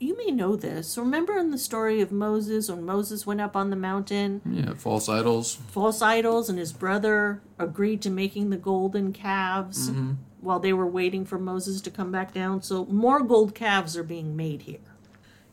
you 0.00 0.16
may 0.18 0.30
know 0.30 0.56
this. 0.56 0.98
Remember 0.98 1.36
in 1.38 1.50
the 1.50 1.58
story 1.58 2.00
of 2.00 2.12
Moses 2.12 2.68
when 2.68 2.84
Moses 2.84 3.26
went 3.26 3.40
up 3.40 3.56
on 3.56 3.70
the 3.70 3.76
mountain, 3.76 4.42
Yeah, 4.44 4.74
false 4.74 5.08
idols. 5.08 5.54
false 5.68 6.02
idols 6.02 6.50
and 6.50 6.58
his 6.58 6.72
brother 6.72 7.40
agreed 7.58 8.02
to 8.02 8.10
making 8.10 8.50
the 8.50 8.56
golden 8.56 9.12
calves 9.12 9.88
mm-hmm. 9.90 10.12
while 10.40 10.60
they 10.60 10.72
were 10.72 10.86
waiting 10.86 11.24
for 11.24 11.38
Moses 11.38 11.80
to 11.82 11.90
come 11.90 12.10
back 12.12 12.34
down. 12.34 12.60
So 12.62 12.84
more 12.86 13.20
gold 13.22 13.54
calves 13.54 13.96
are 13.96 14.02
being 14.04 14.36
made 14.36 14.62
here. 14.62 14.78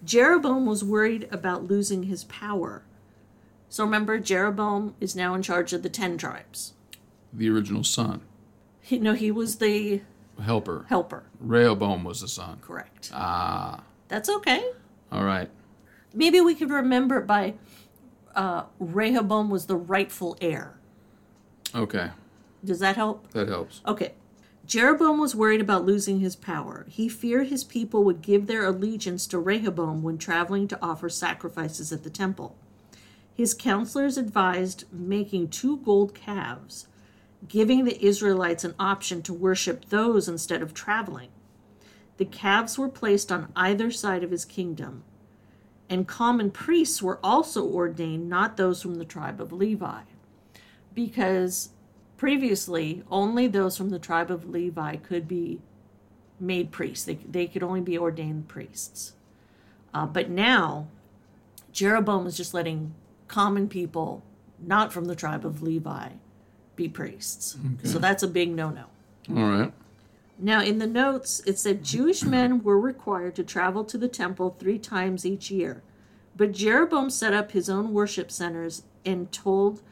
Jeroboam 0.04 0.66
was 0.66 0.84
worried 0.84 1.28
about 1.32 1.66
losing 1.66 2.04
his 2.04 2.24
power. 2.26 2.84
So 3.70 3.86
remember, 3.86 4.18
Jeroboam 4.20 4.96
is 5.00 5.16
now 5.16 5.34
in 5.36 5.44
charge 5.44 5.72
of 5.72 5.84
the 5.84 5.90
ten 5.90 6.18
tribes. 6.18 6.74
The 7.32 7.50
original 7.50 7.84
son, 7.86 8.22
He, 8.82 9.00
no, 9.00 9.14
he 9.14 9.32
was 9.32 9.58
the 9.58 10.02
helper. 10.42 10.86
helper. 10.90 11.24
Rehoboam 11.40 12.04
was 12.04 12.22
the 12.22 12.28
son. 12.28 12.60
Correct. 12.62 13.12
Ah, 13.14 13.84
That's 14.08 14.30
okay. 14.30 14.64
all 15.12 15.24
right. 15.24 15.50
Maybe 16.14 16.42
we 16.42 16.56
could 16.56 16.70
remember 16.70 17.18
it 17.20 17.28
by 17.28 17.54
uh, 18.36 18.64
Rehoboam 18.80 19.50
was 19.50 19.66
the 19.68 19.76
rightful 19.78 20.38
heir. 20.42 20.76
Okay, 21.74 22.10
Does 22.64 22.80
that 22.80 22.98
help? 22.98 23.32
that 23.32 23.48
helps. 23.48 23.82
Okay. 23.88 24.14
Jeroboam 24.66 25.20
was 25.20 25.36
worried 25.36 25.60
about 25.62 25.86
losing 25.86 26.20
his 26.20 26.36
power. 26.36 26.86
He 26.88 27.10
feared 27.10 27.48
his 27.48 27.64
people 27.64 28.04
would 28.04 28.22
give 28.22 28.48
their 28.48 28.66
allegiance 28.66 29.26
to 29.28 29.40
Rehoboam 29.40 30.02
when 30.04 30.18
traveling 30.18 30.68
to 30.70 30.80
offer 30.82 31.10
sacrifices 31.10 31.92
at 31.92 32.04
the 32.04 32.10
temple. 32.10 32.56
His 33.34 33.54
counselors 33.54 34.18
advised 34.18 34.84
making 34.94 35.50
two 35.50 35.78
gold 35.78 36.14
calves, 36.14 36.88
giving 37.48 37.86
the 37.86 38.04
Israelites 38.04 38.64
an 38.64 38.76
option 38.80 39.22
to 39.24 39.34
worship 39.34 39.86
those 39.90 40.28
instead 40.28 40.62
of 40.62 40.74
traveling. 40.74 41.30
The 42.18 42.26
calves 42.26 42.78
were 42.78 42.90
placed 42.90 43.32
on 43.32 43.52
either 43.56 43.90
side 43.92 44.24
of 44.24 44.32
his 44.32 44.46
kingdom, 44.46 45.04
and 45.90 46.08
common 46.08 46.52
priests 46.52 47.02
were 47.02 47.20
also 47.24 47.66
ordained, 47.66 48.30
not 48.30 48.58
those 48.58 48.82
from 48.82 48.96
the 48.96 49.06
tribe 49.06 49.42
of 49.42 49.52
Levi, 49.52 50.02
because 50.94 51.70
previously 52.18 53.04
only 53.10 53.48
those 53.48 53.76
from 53.76 53.90
the 53.90 54.00
tribe 54.00 54.30
of 54.30 54.48
Levi 54.48 54.98
could 54.98 55.28
be 55.28 55.60
made 56.40 56.72
priests. 56.72 57.06
They, 57.06 57.16
they 57.16 57.48
could 57.48 57.64
only 57.64 57.82
be 57.82 57.98
ordained 57.98 58.48
priests. 58.48 59.14
Uh, 59.94 60.06
but 60.06 60.30
now, 60.30 60.88
Jeroboam 61.72 62.28
is 62.28 62.38
just 62.38 62.54
letting 62.54 62.94
common 63.28 63.68
people, 63.68 64.24
not 64.60 64.94
from 64.94 65.06
the 65.06 65.16
tribe 65.16 65.46
of 65.46 65.62
Levi, 65.62 66.10
be 66.82 66.90
priests. 66.90 67.58
So 67.84 68.00
that's 68.00 68.24
a 68.24 68.28
big 68.28 68.50
no 68.50 68.70
no. 68.70 68.86
All 69.30 69.50
right. 69.50 69.74
Now, 70.40 70.64
in 70.64 70.80
the 70.80 70.88
notes, 70.88 71.42
it 71.46 71.60
said 71.60 71.84
Jewish 71.84 72.24
men 72.24 72.64
were 72.64 72.80
required 72.80 73.36
to 73.36 73.44
travel 73.44 73.84
to 73.86 73.98
the 73.98 74.08
temple 74.08 74.56
three 74.58 74.80
times 74.80 75.26
each 75.26 75.52
year. 75.52 75.84
But 76.36 76.54
Jeroboam 76.54 77.12
set 77.12 77.34
up 77.34 77.52
his 77.52 77.70
own 77.70 77.94
worship 77.94 78.32
centers 78.32 78.84
and 79.06 79.32
told 79.32 79.84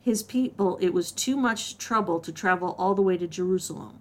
his 0.00 0.22
people 0.22 0.78
it 0.80 0.94
was 0.94 1.10
too 1.10 1.36
much 1.36 1.78
trouble 1.78 2.20
to 2.20 2.30
travel 2.30 2.76
all 2.78 2.94
the 2.94 3.02
way 3.02 3.16
to 3.16 3.26
Jerusalem. 3.26 3.98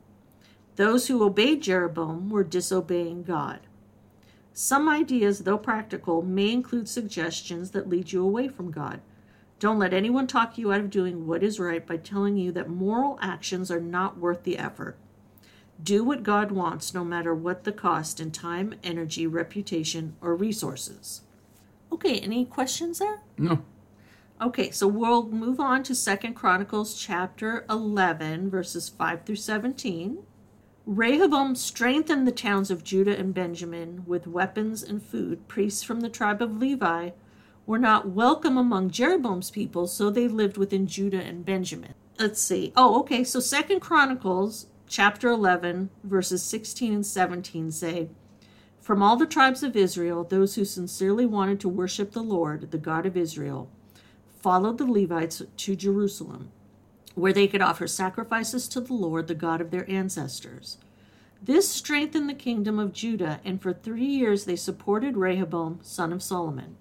Those 0.75 1.07
who 1.07 1.23
obeyed 1.23 1.63
Jeroboam 1.63 2.29
were 2.29 2.43
disobeying 2.43 3.23
God. 3.23 3.61
Some 4.53 4.87
ideas, 4.87 5.39
though 5.39 5.57
practical, 5.57 6.21
may 6.21 6.51
include 6.51 6.87
suggestions 6.87 7.71
that 7.71 7.89
lead 7.89 8.11
you 8.11 8.23
away 8.23 8.47
from 8.47 8.69
God. 8.69 9.01
Don't 9.59 9.79
let 9.79 9.93
anyone 9.93 10.27
talk 10.27 10.57
you 10.57 10.71
out 10.71 10.81
of 10.81 10.89
doing 10.89 11.25
what 11.25 11.41
is 11.41 11.59
right 11.59 11.85
by 11.85 11.97
telling 11.97 12.37
you 12.37 12.51
that 12.51 12.69
moral 12.69 13.17
actions 13.21 13.71
are 13.71 13.79
not 13.79 14.19
worth 14.19 14.43
the 14.43 14.57
effort. 14.57 14.97
Do 15.81 16.03
what 16.03 16.23
God 16.23 16.51
wants, 16.51 16.93
no 16.93 17.03
matter 17.03 17.33
what 17.33 17.63
the 17.63 17.71
cost 17.71 18.19
in 18.19 18.31
time, 18.31 18.75
energy, 18.83 19.25
reputation, 19.25 20.15
or 20.21 20.35
resources. 20.35 21.21
Okay, 21.91 22.19
any 22.19 22.45
questions 22.45 22.99
there? 22.99 23.21
No. 23.37 23.63
Okay, 24.39 24.69
so 24.69 24.87
we'll 24.87 25.27
move 25.27 25.59
on 25.59 25.81
to 25.83 25.95
Second 25.95 26.35
Chronicles 26.35 26.99
chapter 26.99 27.65
11, 27.69 28.51
verses 28.51 28.89
5 28.89 29.23
through 29.25 29.35
17. 29.35 30.19
Rehoboam 30.85 31.55
strengthened 31.55 32.27
the 32.27 32.31
towns 32.31 32.69
of 32.69 32.83
Judah 32.83 33.17
and 33.17 33.33
Benjamin 33.33 34.03
with 34.05 34.27
weapons 34.27 34.83
and 34.83 35.01
food. 35.01 35.47
Priests 35.47 35.81
from 35.81 36.01
the 36.01 36.09
tribe 36.09 36.41
of 36.41 36.57
Levi 36.57 37.11
were 37.67 37.77
not 37.77 38.07
welcome 38.07 38.57
among 38.57 38.89
Jeroboam's 38.89 39.51
people, 39.51 39.87
so 39.87 40.09
they 40.09 40.27
lived 40.29 40.57
within 40.57 40.87
Judah 40.87 41.21
and 41.21 41.45
Benjamin. 41.45 41.93
Let's 42.17 42.41
see. 42.41 42.71
Oh, 42.77 43.01
okay, 43.01 43.25
so 43.25 43.41
Second 43.41 43.81
Chronicles 43.81 44.67
chapter 44.87 45.27
11, 45.27 45.89
verses 46.01 46.41
16 46.41 46.93
and 46.93 47.05
17 47.05 47.71
say, 47.71 48.07
From 48.79 49.03
all 49.03 49.17
the 49.17 49.25
tribes 49.25 49.63
of 49.63 49.75
Israel, 49.75 50.23
those 50.23 50.55
who 50.55 50.63
sincerely 50.63 51.25
wanted 51.25 51.59
to 51.59 51.69
worship 51.69 52.13
the 52.13 52.23
Lord, 52.23 52.71
the 52.71 52.77
God 52.77 53.05
of 53.05 53.17
Israel, 53.17 53.69
followed 54.39 54.77
the 54.77 54.85
Levites 54.85 55.43
to 55.57 55.75
Jerusalem, 55.75 56.49
where 57.15 57.33
they 57.33 57.47
could 57.47 57.61
offer 57.61 57.85
sacrifices 57.85 58.69
to 58.69 58.79
the 58.79 58.93
Lord, 58.93 59.27
the 59.27 59.35
God 59.35 59.59
of 59.59 59.71
their 59.71 59.89
ancestors. 59.91 60.77
This 61.43 61.67
strengthened 61.67 62.29
the 62.29 62.33
kingdom 62.33 62.79
of 62.79 62.93
Judah, 62.93 63.41
and 63.43 63.61
for 63.61 63.73
three 63.73 64.05
years 64.05 64.45
they 64.45 64.55
supported 64.55 65.17
Rehoboam, 65.17 65.79
son 65.83 66.13
of 66.13 66.23
Solomon. 66.23 66.77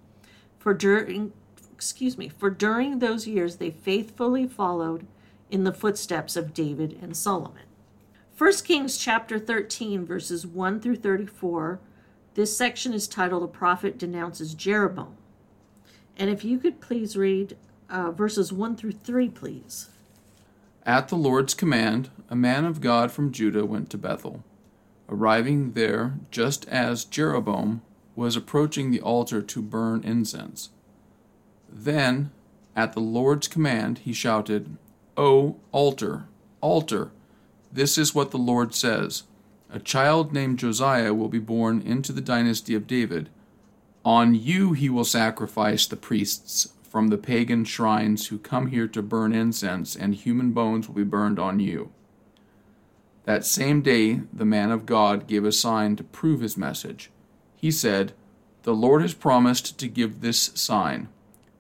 For 0.67 0.75
during, 0.75 1.33
excuse 1.73 2.19
me, 2.19 2.29
for 2.29 2.51
during 2.51 2.99
those 2.99 3.29
years 3.29 3.59
they 3.59 3.71
faithfully 3.71 4.49
followed 4.49 5.07
in 5.49 5.63
the 5.63 5.73
footsteps 5.73 6.35
of 6.35 6.53
David 6.53 6.99
and 7.01 7.17
Solomon. 7.17 7.63
1 8.37 8.53
Kings 8.65 8.99
chapter 8.99 9.39
13, 9.39 10.05
verses 10.05 10.45
1 10.45 10.81
through 10.81 10.97
34. 10.97 11.79
This 12.35 12.57
section 12.57 12.93
is 12.93 13.07
titled 13.07 13.45
A 13.45 13.47
Prophet 13.47 13.97
Denounces 13.97 14.55
Jeroboam. 14.55 15.17
And 16.17 16.31
if 16.31 16.45
you 16.45 16.59
could 16.59 16.81
please 16.81 17.17
read 17.17 17.57
uh, 17.89 18.11
verses 18.11 18.53
1 18.53 18.75
through 18.75 18.91
3, 19.05 19.29
please. 19.29 19.91
At 20.85 21.07
the 21.07 21.15
Lord's 21.15 21.55
command, 21.55 22.11
a 22.29 22.35
man 22.35 22.65
of 22.65 22.81
God 22.81 23.13
from 23.13 23.31
Judah 23.31 23.65
went 23.65 23.89
to 23.91 23.99
Bethel, 23.99 24.43
arriving 25.09 25.75
there 25.75 26.15
just 26.33 26.67
as 26.67 27.05
Jeroboam 27.05 27.83
was 28.17 28.35
approaching 28.35 28.91
the 28.91 29.01
altar 29.01 29.43
to 29.43 29.63
burn 29.63 30.03
incense. 30.03 30.71
Then, 31.71 32.31
at 32.75 32.95
the 32.95 33.01
Lord's 33.01 33.47
command, 33.47 33.99
he 33.99 34.13
shouted, 34.13 34.77
O 35.17 35.57
altar, 35.71 36.27
altar, 36.61 37.11
this 37.73 37.99
is 37.99 38.15
what 38.15 38.31
the 38.31 38.39
Lord 38.39 38.75
says 38.75 39.25
A 39.71 39.79
child 39.79 40.33
named 40.33 40.59
Josiah 40.59 41.13
will 41.13 41.29
be 41.29 41.39
born 41.39 41.83
into 41.83 42.13
the 42.13 42.21
dynasty 42.21 42.75
of 42.75 42.87
David. 42.87 43.29
On 44.05 44.35
you 44.35 44.73
he 44.73 44.89
will 44.89 45.05
sacrifice 45.05 45.87
the 45.87 45.97
priests 45.97 46.73
from 46.83 47.09
the 47.09 47.19
pagan 47.19 47.65
shrines 47.65 48.29
who 48.29 48.39
come 48.39 48.69
here 48.69 48.89
to 48.89 49.03
burn 49.03 49.35
incense, 49.35 49.95
and 49.95 50.15
human 50.15 50.53
bones 50.53 50.89
will 50.89 50.95
be 50.95 51.05
burned 51.05 51.39
on 51.39 51.61
you. 51.61 51.91
That 53.25 53.45
same 53.45 53.83
day, 53.83 54.21
the 54.33 54.45
man 54.45 54.71
of 54.71 54.87
God 54.87 55.27
gave 55.27 55.45
a 55.45 55.53
sign 55.53 55.97
to 55.97 56.05
prove 56.05 56.41
his 56.41 56.57
message. 56.57 57.11
He 57.57 57.71
said, 57.71 58.13
The 58.63 58.75
Lord 58.75 59.03
has 59.03 59.15
promised 59.15 59.79
to 59.79 59.89
give 59.89 60.21
this 60.21 60.53
sign. 60.55 61.09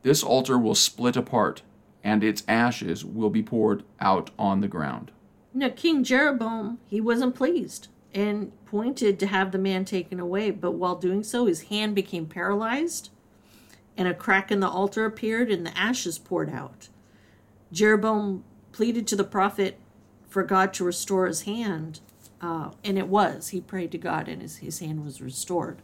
This 0.02 0.22
altar 0.22 0.58
will 0.58 0.74
split 0.74 1.16
apart, 1.16 1.62
and 2.04 2.22
its 2.22 2.44
ashes 2.46 3.04
will 3.04 3.30
be 3.30 3.42
poured 3.42 3.82
out 4.00 4.30
on 4.38 4.60
the 4.60 4.68
ground. 4.68 5.10
Now, 5.52 5.70
King 5.74 6.04
Jeroboam, 6.04 6.78
he 6.86 7.00
wasn't 7.00 7.34
pleased. 7.34 7.88
and 8.14 8.50
pointed 8.64 9.18
to 9.20 9.26
have 9.26 9.52
the 9.52 9.58
man 9.58 9.84
taken 9.84 10.18
away. 10.18 10.50
But 10.50 10.72
while 10.72 10.96
doing 10.96 11.22
so, 11.22 11.46
his 11.46 11.62
hand 11.64 11.94
became 11.94 12.26
paralyzed, 12.26 13.10
and 13.96 14.08
a 14.08 14.14
crack 14.14 14.50
in 14.50 14.60
the 14.60 14.68
altar 14.68 15.04
appeared, 15.04 15.50
and 15.50 15.66
the 15.66 15.76
ashes 15.76 16.18
poured 16.18 16.48
out. 16.50 16.88
Jeroboam 17.72 18.42
pleaded 18.72 19.06
to 19.08 19.16
the 19.16 19.24
prophet 19.24 19.78
for 20.28 20.42
God 20.42 20.72
to 20.74 20.84
restore 20.84 21.26
his 21.26 21.42
hand, 21.42 22.00
uh, 22.40 22.70
and 22.84 22.98
it 22.98 23.08
was. 23.08 23.48
He 23.48 23.60
prayed 23.60 23.92
to 23.92 23.98
God, 23.98 24.28
and 24.28 24.42
his, 24.42 24.58
his 24.58 24.78
hand 24.80 25.04
was 25.04 25.20
restored. 25.20 25.82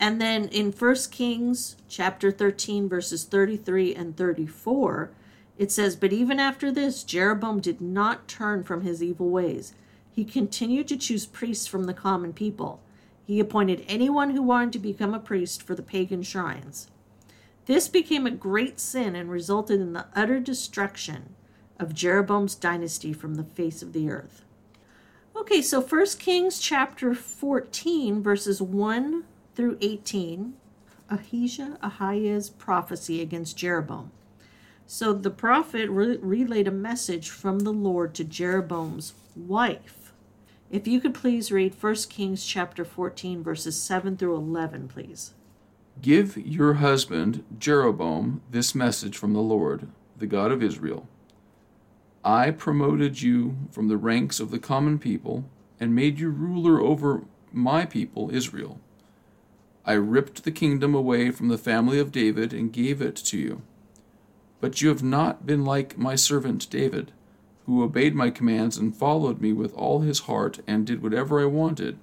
And 0.00 0.20
then 0.20 0.48
in 0.48 0.72
1 0.72 0.94
Kings 1.10 1.76
chapter 1.88 2.30
13, 2.30 2.88
verses 2.88 3.24
33 3.24 3.94
and 3.94 4.16
34, 4.16 5.10
it 5.56 5.70
says, 5.70 5.96
But 5.96 6.12
even 6.12 6.40
after 6.40 6.72
this, 6.72 7.04
Jeroboam 7.04 7.60
did 7.60 7.80
not 7.80 8.28
turn 8.28 8.64
from 8.64 8.82
his 8.82 9.02
evil 9.02 9.30
ways. 9.30 9.72
He 10.10 10.24
continued 10.24 10.88
to 10.88 10.96
choose 10.96 11.26
priests 11.26 11.66
from 11.66 11.84
the 11.84 11.94
common 11.94 12.32
people. 12.32 12.80
He 13.24 13.40
appointed 13.40 13.84
anyone 13.88 14.30
who 14.30 14.42
wanted 14.42 14.72
to 14.74 14.78
become 14.78 15.14
a 15.14 15.18
priest 15.18 15.62
for 15.62 15.74
the 15.74 15.82
pagan 15.82 16.22
shrines. 16.22 16.88
This 17.66 17.88
became 17.88 18.26
a 18.26 18.30
great 18.30 18.78
sin 18.78 19.16
and 19.16 19.30
resulted 19.30 19.80
in 19.80 19.94
the 19.94 20.06
utter 20.14 20.38
destruction 20.38 21.34
of 21.78 21.94
Jeroboam's 21.94 22.54
dynasty 22.54 23.12
from 23.12 23.36
the 23.36 23.44
face 23.44 23.82
of 23.82 23.92
the 23.92 24.10
earth. 24.10 24.44
Okay, 25.36 25.62
so 25.62 25.80
1 25.80 26.06
Kings 26.18 26.60
chapter 26.60 27.12
14, 27.12 28.22
verses 28.22 28.62
1 28.62 29.24
through 29.56 29.76
18, 29.80 30.54
Ahijah, 31.10 31.76
Ahijah's 31.82 32.50
prophecy 32.50 33.20
against 33.20 33.56
Jeroboam. 33.56 34.12
So 34.86 35.12
the 35.12 35.30
prophet 35.30 35.90
re- 35.90 36.18
relayed 36.18 36.68
a 36.68 36.72
message 36.72 37.30
from 37.30 37.60
the 37.60 37.72
Lord 37.72 38.14
to 38.14 38.24
Jeroboam's 38.24 39.14
wife. 39.34 40.12
If 40.70 40.86
you 40.86 41.00
could 41.00 41.14
please 41.14 41.50
read 41.50 41.74
1 41.80 41.94
Kings 42.08 42.44
chapter 42.46 42.84
14, 42.84 43.42
verses 43.42 43.80
7 43.80 44.16
through 44.16 44.36
11, 44.36 44.86
please. 44.86 45.32
Give 46.00 46.36
your 46.36 46.74
husband 46.74 47.44
Jeroboam 47.58 48.40
this 48.50 48.72
message 48.72 49.16
from 49.18 49.32
the 49.32 49.40
Lord, 49.40 49.88
the 50.16 50.26
God 50.26 50.52
of 50.52 50.62
Israel. 50.62 51.08
I 52.24 52.50
promoted 52.52 53.20
you 53.20 53.56
from 53.70 53.88
the 53.88 53.98
ranks 53.98 54.40
of 54.40 54.50
the 54.50 54.58
common 54.58 54.98
people 54.98 55.44
and 55.78 55.94
made 55.94 56.18
you 56.18 56.30
ruler 56.30 56.80
over 56.80 57.24
my 57.52 57.84
people 57.84 58.30
Israel. 58.32 58.80
I 59.84 59.92
ripped 59.92 60.44
the 60.44 60.50
kingdom 60.50 60.94
away 60.94 61.30
from 61.30 61.48
the 61.48 61.58
family 61.58 61.98
of 61.98 62.12
David 62.12 62.54
and 62.54 62.72
gave 62.72 63.02
it 63.02 63.16
to 63.16 63.38
you. 63.38 63.62
But 64.60 64.80
you 64.80 64.88
have 64.88 65.02
not 65.02 65.44
been 65.44 65.64
like 65.64 65.98
my 65.98 66.14
servant 66.14 66.70
David, 66.70 67.12
who 67.66 67.82
obeyed 67.82 68.14
my 68.14 68.30
commands 68.30 68.78
and 68.78 68.96
followed 68.96 69.42
me 69.42 69.52
with 69.52 69.74
all 69.74 70.00
his 70.00 70.20
heart 70.20 70.60
and 70.66 70.86
did 70.86 71.02
whatever 71.02 71.40
I 71.40 71.46
wanted. 71.46 71.98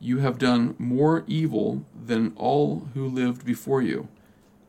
You 0.00 0.18
have 0.18 0.38
done 0.38 0.74
more 0.78 1.24
evil 1.26 1.84
than 1.94 2.32
all 2.36 2.88
who 2.94 3.06
lived 3.06 3.44
before 3.44 3.82
you. 3.82 4.08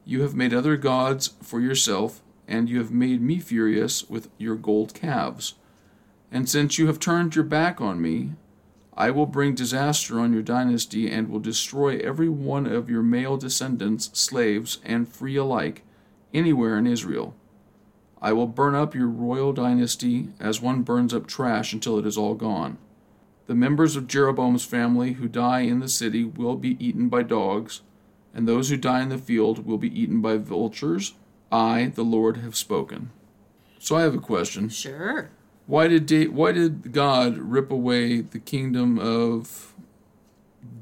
You 0.03 0.21
have 0.23 0.35
made 0.35 0.53
other 0.53 0.75
gods 0.75 1.31
for 1.41 1.61
yourself, 1.61 2.21
and 2.47 2.69
you 2.69 2.77
have 2.77 2.91
made 2.91 3.21
me 3.21 3.39
furious 3.39 4.09
with 4.09 4.29
your 4.37 4.55
gold 4.55 4.93
calves. 4.93 5.55
And 6.31 6.49
since 6.49 6.77
you 6.77 6.87
have 6.87 6.99
turned 6.99 7.35
your 7.35 7.45
back 7.45 7.79
on 7.79 8.01
me, 8.01 8.31
I 8.95 9.09
will 9.09 9.25
bring 9.25 9.55
disaster 9.55 10.19
on 10.19 10.33
your 10.33 10.43
dynasty 10.43 11.09
and 11.09 11.29
will 11.29 11.39
destroy 11.39 11.97
every 11.97 12.29
one 12.29 12.67
of 12.67 12.89
your 12.89 13.01
male 13.01 13.37
descendants, 13.37 14.09
slaves 14.13 14.79
and 14.83 15.07
free 15.07 15.35
alike, 15.35 15.83
anywhere 16.33 16.77
in 16.77 16.85
Israel. 16.85 17.35
I 18.21 18.33
will 18.33 18.47
burn 18.47 18.75
up 18.75 18.95
your 18.95 19.07
royal 19.07 19.51
dynasty 19.51 20.29
as 20.39 20.61
one 20.61 20.83
burns 20.83 21.13
up 21.13 21.27
trash 21.27 21.73
until 21.73 21.97
it 21.97 22.05
is 22.05 22.17
all 22.17 22.35
gone. 22.35 22.77
The 23.47 23.55
members 23.55 23.95
of 23.95 24.07
Jeroboam's 24.07 24.63
family 24.63 25.13
who 25.13 25.27
die 25.27 25.61
in 25.61 25.79
the 25.79 25.89
city 25.89 26.23
will 26.23 26.55
be 26.55 26.77
eaten 26.83 27.09
by 27.09 27.23
dogs, 27.23 27.81
and 28.33 28.47
those 28.47 28.69
who 28.69 28.77
die 28.77 29.01
in 29.01 29.09
the 29.09 29.17
field 29.17 29.65
will 29.65 29.77
be 29.77 29.99
eaten 29.99 30.21
by 30.21 30.37
vultures. 30.37 31.15
I, 31.53 31.91
the 31.93 32.03
Lord, 32.03 32.37
have 32.37 32.55
spoken. 32.55 33.11
So 33.77 33.95
I 33.95 34.01
have 34.01 34.15
a 34.15 34.19
question. 34.19 34.69
Sure. 34.69 35.29
Why 35.67 35.87
did 35.87 36.07
da- 36.07 36.27
why 36.27 36.51
did 36.51 36.91
God 36.91 37.37
rip 37.37 37.69
away 37.71 38.21
the 38.21 38.39
kingdom 38.39 38.97
of 38.97 39.73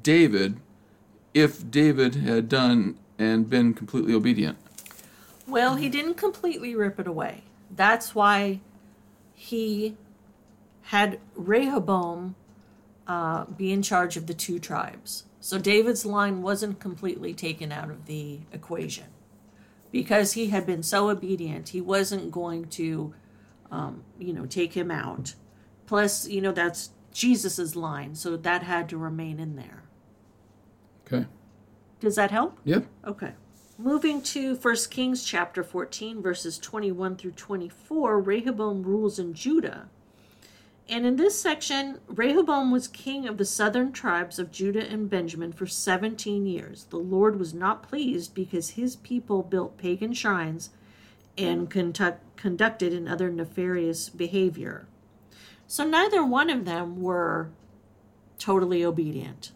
David 0.02 0.62
if 1.34 1.70
David 1.70 2.16
had 2.16 2.48
done 2.48 2.98
and 3.20 3.50
been 3.50 3.74
completely 3.74 4.14
obedient? 4.14 4.58
Well, 5.46 5.76
he 5.76 5.90
didn't 5.90 6.14
completely 6.14 6.74
rip 6.74 7.00
it 7.00 7.08
away. 7.08 7.44
That's 7.70 8.16
why 8.16 8.62
he 9.34 9.98
had 10.84 11.20
Rehoboam 11.36 12.36
uh, 13.08 13.44
be 13.46 13.74
in 13.74 13.82
charge 13.82 14.16
of 14.16 14.28
the 14.28 14.34
two 14.34 14.58
tribes. 14.58 15.26
So 15.42 15.58
David's 15.58 16.06
line 16.06 16.42
wasn't 16.42 16.80
completely 16.80 17.34
taken 17.34 17.74
out 17.74 17.90
of 17.90 18.06
the 18.06 18.40
equation 18.54 19.08
because 19.92 20.34
he 20.34 20.48
had 20.48 20.66
been 20.66 20.84
so 20.84 21.10
obedient. 21.10 21.70
He 21.70 21.82
wasn't 21.82 22.32
going 22.32 22.66
to, 22.70 23.14
um, 23.70 24.04
you 24.18 24.34
know, 24.34 24.46
take 24.46 24.74
him 24.74 24.90
out. 24.90 25.36
Plus, 25.86 26.28
you 26.28 26.42
know, 26.42 26.52
that's 26.52 26.92
Jesus's 27.12 27.76
line, 27.76 28.16
so 28.16 28.38
that 28.38 28.64
had 28.64 28.88
to 28.90 28.98
remain 28.98 29.40
in 29.40 29.56
there. 29.56 29.84
Okay. 31.06 31.28
Does 32.00 32.16
that 32.16 32.32
help? 32.32 32.58
Yep. 32.64 32.86
Okay. 33.06 33.34
Moving 33.78 34.22
to 34.24 34.56
1 34.56 34.76
Kings 34.90 35.24
chapter 35.24 35.64
14, 35.64 36.22
verses 36.22 36.58
21 36.58 37.16
through 37.16 37.32
24, 37.32 38.22
Rehoboam 38.22 38.84
rules 38.84 39.20
in 39.20 39.34
Judah. 39.34 39.90
And 40.92 41.06
in 41.06 41.16
this 41.16 41.40
section, 41.40 42.00
Rehoboam 42.08 42.70
was 42.70 42.90
king 42.90 43.26
of 43.26 43.38
the 43.38 43.46
southern 43.46 43.94
tribes 43.94 44.38
of 44.38 44.52
Judah 44.52 44.86
and 44.86 45.10
Benjamin 45.10 45.54
for 45.54 45.66
17 45.66 46.46
years. 46.46 46.86
The 46.90 46.98
Lord 46.98 47.40
was 47.40 47.54
not 47.54 47.82
pleased 47.82 48.36
because 48.36 48.72
his 48.72 48.98
people 48.98 49.42
built 49.42 49.78
pagan 49.78 50.12
shrines 50.12 50.70
and 51.38 51.70
conduct, 51.70 52.36
conducted 52.36 52.92
in 52.92 53.08
other 53.08 53.32
nefarious 53.32 54.10
behavior. 54.10 54.86
So 55.66 55.86
neither 55.86 56.26
one 56.26 56.50
of 56.50 56.66
them 56.66 57.02
were 57.02 57.52
totally 58.38 58.84
obedient. 58.84 59.54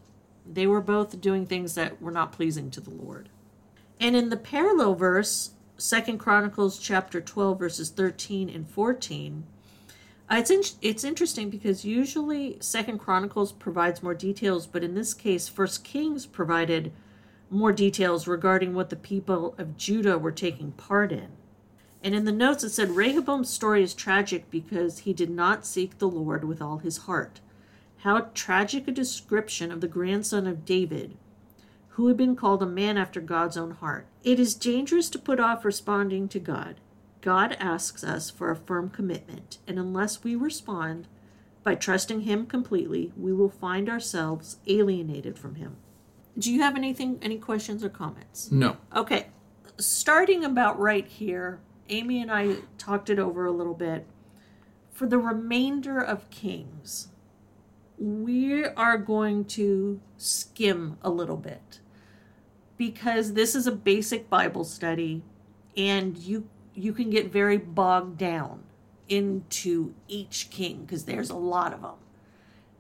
They 0.50 0.66
were 0.66 0.80
both 0.80 1.20
doing 1.20 1.46
things 1.46 1.76
that 1.76 2.02
were 2.02 2.12
not 2.12 2.32
pleasing 2.32 2.72
to 2.72 2.80
the 2.80 2.92
Lord. 2.92 3.28
And 4.00 4.16
in 4.16 4.30
the 4.30 4.38
parallel 4.38 4.96
verse, 4.96 5.52
Second 5.78 6.18
Chronicles 6.20 6.80
chapter 6.80 7.20
12 7.20 7.60
verses 7.60 7.90
13 7.90 8.50
and 8.50 8.70
14, 8.70 9.44
uh, 9.44 9.55
Uh, 10.30 10.38
it's 10.38 10.50
in, 10.50 10.62
it's 10.82 11.04
interesting 11.04 11.50
because 11.50 11.86
usually 11.86 12.58
Second 12.60 12.98
Chronicles 12.98 13.52
provides 13.52 14.02
more 14.02 14.16
details, 14.16 14.66
but 14.66 14.84
in 14.84 14.96
this 14.96 15.14
case, 15.14 15.48
First 15.48 15.84
Kings 15.84 16.26
provided 16.26 16.92
more 17.50 17.72
details 17.72 18.28
regarding 18.28 18.74
what 18.74 18.90
the 18.90 18.96
people 18.96 19.54
of 19.58 19.78
Judah 19.78 20.18
were 20.18 20.32
taking 20.32 20.72
part 20.72 21.12
in. 21.12 21.28
And 22.04 22.16
in 22.16 22.26
the 22.26 22.32
notes, 22.32 22.64
it 22.64 22.70
said 22.70 22.92
Rehoboam's 22.92 23.50
story 23.50 23.84
is 23.84 23.94
tragic 23.94 24.50
because 24.50 25.00
he 25.00 25.14
did 25.14 25.30
not 25.30 25.66
seek 25.66 25.98
the 25.98 26.08
Lord 26.08 26.44
with 26.44 26.62
all 26.62 26.80
his 26.80 26.98
heart. 26.98 27.40
How 27.98 28.30
tragic 28.34 28.88
a 28.88 28.92
description 28.92 29.72
of 29.72 29.82
the 29.82 29.88
grandson 29.88 30.46
of 30.48 30.66
David, 30.66 31.18
who 31.90 32.08
had 32.08 32.18
been 32.18 32.36
called 32.36 32.62
a 32.62 32.68
man 32.68 32.98
after 32.98 33.22
God's 33.22 33.58
own 33.58 33.72
heart. 33.72 34.06
It 34.24 34.40
is 34.40 34.54
dangerous 34.54 35.10
to 35.12 35.20
put 35.20 35.40
off 35.40 35.64
responding 35.64 36.28
to 36.30 36.40
God. 36.40 36.76
God 37.26 37.58
asks 37.60 38.04
us 38.04 38.30
for 38.30 38.52
a 38.52 38.56
firm 38.56 38.92
commitment, 38.92 39.58
and 39.68 39.80
unless 39.80 40.24
we 40.24 40.36
respond 40.36 41.08
by 41.64 41.74
trusting 41.74 42.22
Him 42.22 42.46
completely, 42.46 43.12
we 43.18 43.34
will 43.34 43.50
find 43.50 43.90
ourselves 43.90 44.58
alienated 44.68 45.40
from 45.40 45.56
Him. 45.56 45.78
Do 46.38 46.54
you 46.54 46.62
have 46.62 46.76
anything, 46.76 47.18
any 47.24 47.40
questions 47.40 47.84
or 47.84 47.90
comments? 47.90 48.52
No. 48.52 48.78
Okay, 48.96 49.30
starting 49.80 50.46
about 50.46 50.80
right 50.80 51.08
here, 51.08 51.62
Amy 51.90 52.22
and 52.22 52.32
I 52.32 52.58
talked 52.78 53.10
it 53.10 53.18
over 53.18 53.44
a 53.44 53.52
little 53.52 53.74
bit. 53.74 54.06
For 54.92 55.08
the 55.08 55.18
remainder 55.18 56.00
of 56.00 56.30
Kings, 56.30 57.08
we 57.98 58.66
are 58.66 59.00
going 59.00 59.46
to 59.46 60.00
skim 60.16 61.00
a 61.02 61.10
little 61.10 61.38
bit 61.38 61.80
because 62.78 63.34
this 63.34 63.56
is 63.56 63.66
a 63.66 63.72
basic 63.72 64.30
Bible 64.30 64.64
study 64.64 65.24
and 65.76 66.18
you 66.18 66.48
you 66.76 66.94
can 66.94 67.10
get 67.10 67.32
very 67.32 67.58
bogged 67.58 68.18
down 68.18 68.64
into 69.08 69.94
each 70.08 70.50
king 70.50 70.82
because 70.82 71.06
there's 71.06 71.30
a 71.30 71.36
lot 71.36 71.74
of 71.74 71.82
them. 71.82 71.96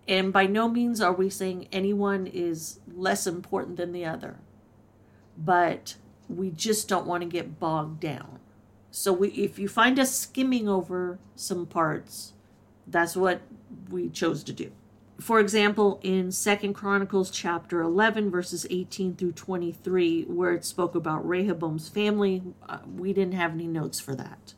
And 0.07 0.31
by 0.31 0.45
no 0.45 0.67
means 0.67 1.01
are 1.01 1.13
we 1.13 1.29
saying 1.29 1.67
anyone 1.71 2.27
is 2.27 2.79
less 2.93 3.25
important 3.25 3.77
than 3.77 3.91
the 3.91 4.05
other. 4.05 4.37
But 5.37 5.95
we 6.29 6.51
just 6.51 6.87
don't 6.87 7.07
want 7.07 7.23
to 7.23 7.29
get 7.29 7.59
bogged 7.59 8.01
down. 8.01 8.39
So 8.91 9.11
we 9.11 9.29
if 9.29 9.57
you 9.59 9.67
find 9.67 9.99
us 9.99 10.15
skimming 10.15 10.69
over 10.69 11.19
some 11.35 11.65
parts, 11.65 12.33
that's 12.87 13.15
what 13.15 13.41
we 13.89 14.09
chose 14.09 14.43
to 14.45 14.53
do. 14.53 14.71
For 15.19 15.39
example, 15.39 15.99
in 16.03 16.31
Second 16.31 16.73
Chronicles 16.73 17.31
chapter 17.31 17.81
11 17.81 18.29
verses 18.29 18.67
18 18.69 19.15
through 19.15 19.31
23 19.31 20.23
where 20.23 20.53
it 20.53 20.65
spoke 20.65 20.93
about 20.93 21.27
Rehoboam's 21.27 21.87
family, 21.87 22.43
uh, 22.67 22.79
we 22.85 23.13
didn't 23.13 23.33
have 23.33 23.53
any 23.53 23.67
notes 23.67 23.99
for 23.99 24.13
that. 24.15 24.53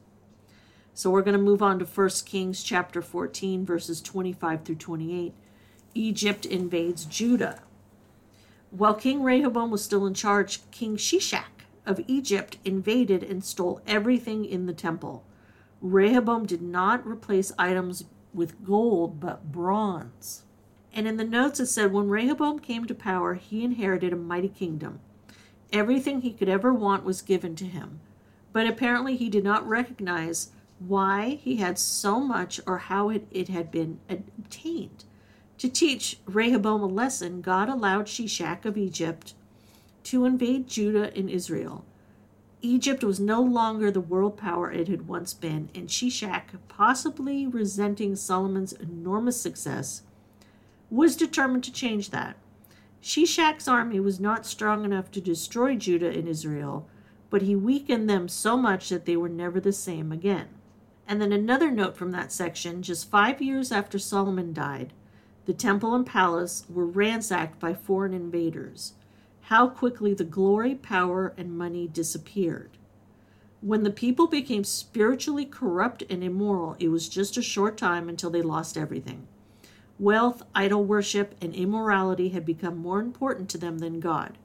So 0.95 1.11
we're 1.11 1.21
going 1.21 1.37
to 1.37 1.41
move 1.41 1.61
on 1.61 1.77
to 1.77 1.85
1 1.85 2.09
Kings 2.25 2.63
chapter 2.63 3.03
14 3.03 3.65
verses 3.65 4.01
25 4.01 4.65
through 4.65 4.75
28. 4.75 5.35
Egypt 5.93 6.45
invades 6.45 7.05
Judah. 7.05 7.61
While 8.71 8.95
King 8.95 9.21
Rehoboam 9.21 9.69
was 9.69 9.83
still 9.83 10.07
in 10.07 10.15
charge, 10.15 10.69
King 10.71 10.97
Shishak 10.97 11.65
of 11.85 12.01
Egypt 12.07 12.57
invaded 12.65 13.23
and 13.23 13.43
stole 13.43 13.79
everything 13.85 14.43
in 14.43 14.65
the 14.65 14.73
temple. 14.73 15.23
Rehoboam 15.81 16.47
did 16.47 16.63
not 16.63 17.05
replace 17.05 17.53
items 17.59 18.05
with 18.33 18.63
gold, 18.65 19.19
but 19.19 19.51
bronze. 19.51 20.43
And 20.97 21.07
in 21.07 21.17
the 21.17 21.23
notes 21.23 21.59
it 21.59 21.67
said, 21.67 21.93
when 21.93 22.09
Rehoboam 22.09 22.57
came 22.57 22.85
to 22.85 22.95
power, 22.95 23.35
he 23.35 23.63
inherited 23.63 24.13
a 24.13 24.15
mighty 24.15 24.49
kingdom. 24.49 24.99
Everything 25.71 26.21
he 26.21 26.33
could 26.33 26.49
ever 26.49 26.73
want 26.73 27.03
was 27.03 27.21
given 27.21 27.55
to 27.57 27.65
him. 27.65 27.99
But 28.51 28.65
apparently 28.65 29.15
he 29.15 29.29
did 29.29 29.43
not 29.43 29.67
recognize 29.69 30.49
why 30.79 31.39
he 31.39 31.57
had 31.57 31.77
so 31.77 32.19
much 32.19 32.59
or 32.65 32.79
how 32.79 33.09
it, 33.09 33.27
it 33.29 33.47
had 33.47 33.69
been 33.69 33.99
obtained. 34.09 35.05
To 35.59 35.69
teach 35.69 36.17
Rehoboam 36.25 36.81
a 36.81 36.87
lesson, 36.87 37.41
God 37.41 37.69
allowed 37.69 38.07
Shishak 38.07 38.65
of 38.65 38.75
Egypt 38.75 39.35
to 40.05 40.25
invade 40.25 40.67
Judah 40.67 41.15
and 41.15 41.29
Israel. 41.29 41.85
Egypt 42.63 43.03
was 43.03 43.19
no 43.19 43.39
longer 43.39 43.91
the 43.91 44.01
world 44.01 44.35
power 44.35 44.71
it 44.71 44.87
had 44.87 45.07
once 45.07 45.35
been, 45.35 45.69
and 45.75 45.89
Shishak, 45.89 46.57
possibly 46.67 47.45
resenting 47.45 48.15
Solomon's 48.15 48.73
enormous 48.73 49.39
success, 49.39 50.01
was 50.89 51.15
determined 51.15 51.63
to 51.65 51.71
change 51.71 52.09
that. 52.11 52.37
Shishak's 53.01 53.67
army 53.67 53.99
was 53.99 54.19
not 54.19 54.45
strong 54.45 54.83
enough 54.83 55.11
to 55.11 55.21
destroy 55.21 55.75
Judah 55.75 56.09
and 56.09 56.27
Israel, 56.27 56.87
but 57.29 57.41
he 57.41 57.55
weakened 57.55 58.09
them 58.09 58.27
so 58.27 58.57
much 58.57 58.89
that 58.89 59.05
they 59.05 59.17
were 59.17 59.29
never 59.29 59.59
the 59.59 59.73
same 59.73 60.11
again. 60.11 60.47
And 61.07 61.21
then 61.21 61.31
another 61.31 61.71
note 61.71 61.95
from 61.95 62.11
that 62.11 62.31
section 62.31 62.81
just 62.81 63.09
five 63.09 63.41
years 63.41 63.71
after 63.71 63.97
Solomon 63.99 64.53
died, 64.53 64.93
the 65.45 65.53
temple 65.53 65.95
and 65.95 66.05
palace 66.05 66.65
were 66.69 66.85
ransacked 66.85 67.59
by 67.59 67.73
foreign 67.73 68.13
invaders. 68.13 68.93
How 69.43 69.69
quickly 69.69 70.13
the 70.13 70.25
glory, 70.25 70.75
power, 70.75 71.33
and 71.37 71.57
money 71.57 71.87
disappeared. 71.87 72.71
When 73.61 73.83
the 73.83 73.89
people 73.89 74.27
became 74.27 74.65
spiritually 74.65 75.45
corrupt 75.45 76.03
and 76.09 76.23
immoral, 76.23 76.75
it 76.79 76.89
was 76.89 77.07
just 77.07 77.37
a 77.37 77.41
short 77.41 77.77
time 77.77 78.09
until 78.09 78.29
they 78.29 78.41
lost 78.41 78.77
everything. 78.77 79.27
Wealth, 79.99 80.43
idol 80.53 80.83
worship, 80.83 81.33
and 81.41 81.55
immorality 81.55 82.29
had 82.29 82.45
become 82.45 82.77
more 82.77 82.99
important 82.99 83.49
to 83.49 83.57
them 83.57 83.79
than 83.79 83.99
God. 83.99 84.37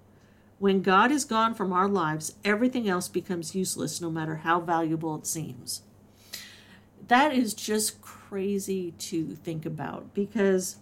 When 0.58 0.80
God 0.80 1.10
is 1.10 1.24
gone 1.24 1.54
from 1.54 1.72
our 1.72 1.88
lives, 1.88 2.36
everything 2.44 2.88
else 2.88 3.08
becomes 3.08 3.54
useless, 3.54 4.00
no 4.00 4.10
matter 4.10 4.36
how 4.36 4.60
valuable 4.60 5.16
it 5.16 5.26
seems. 5.26 5.82
That 7.08 7.34
is 7.34 7.52
just 7.52 8.00
crazy 8.00 8.92
to 8.92 9.34
think 9.34 9.66
about 9.66 10.14
because 10.14 10.76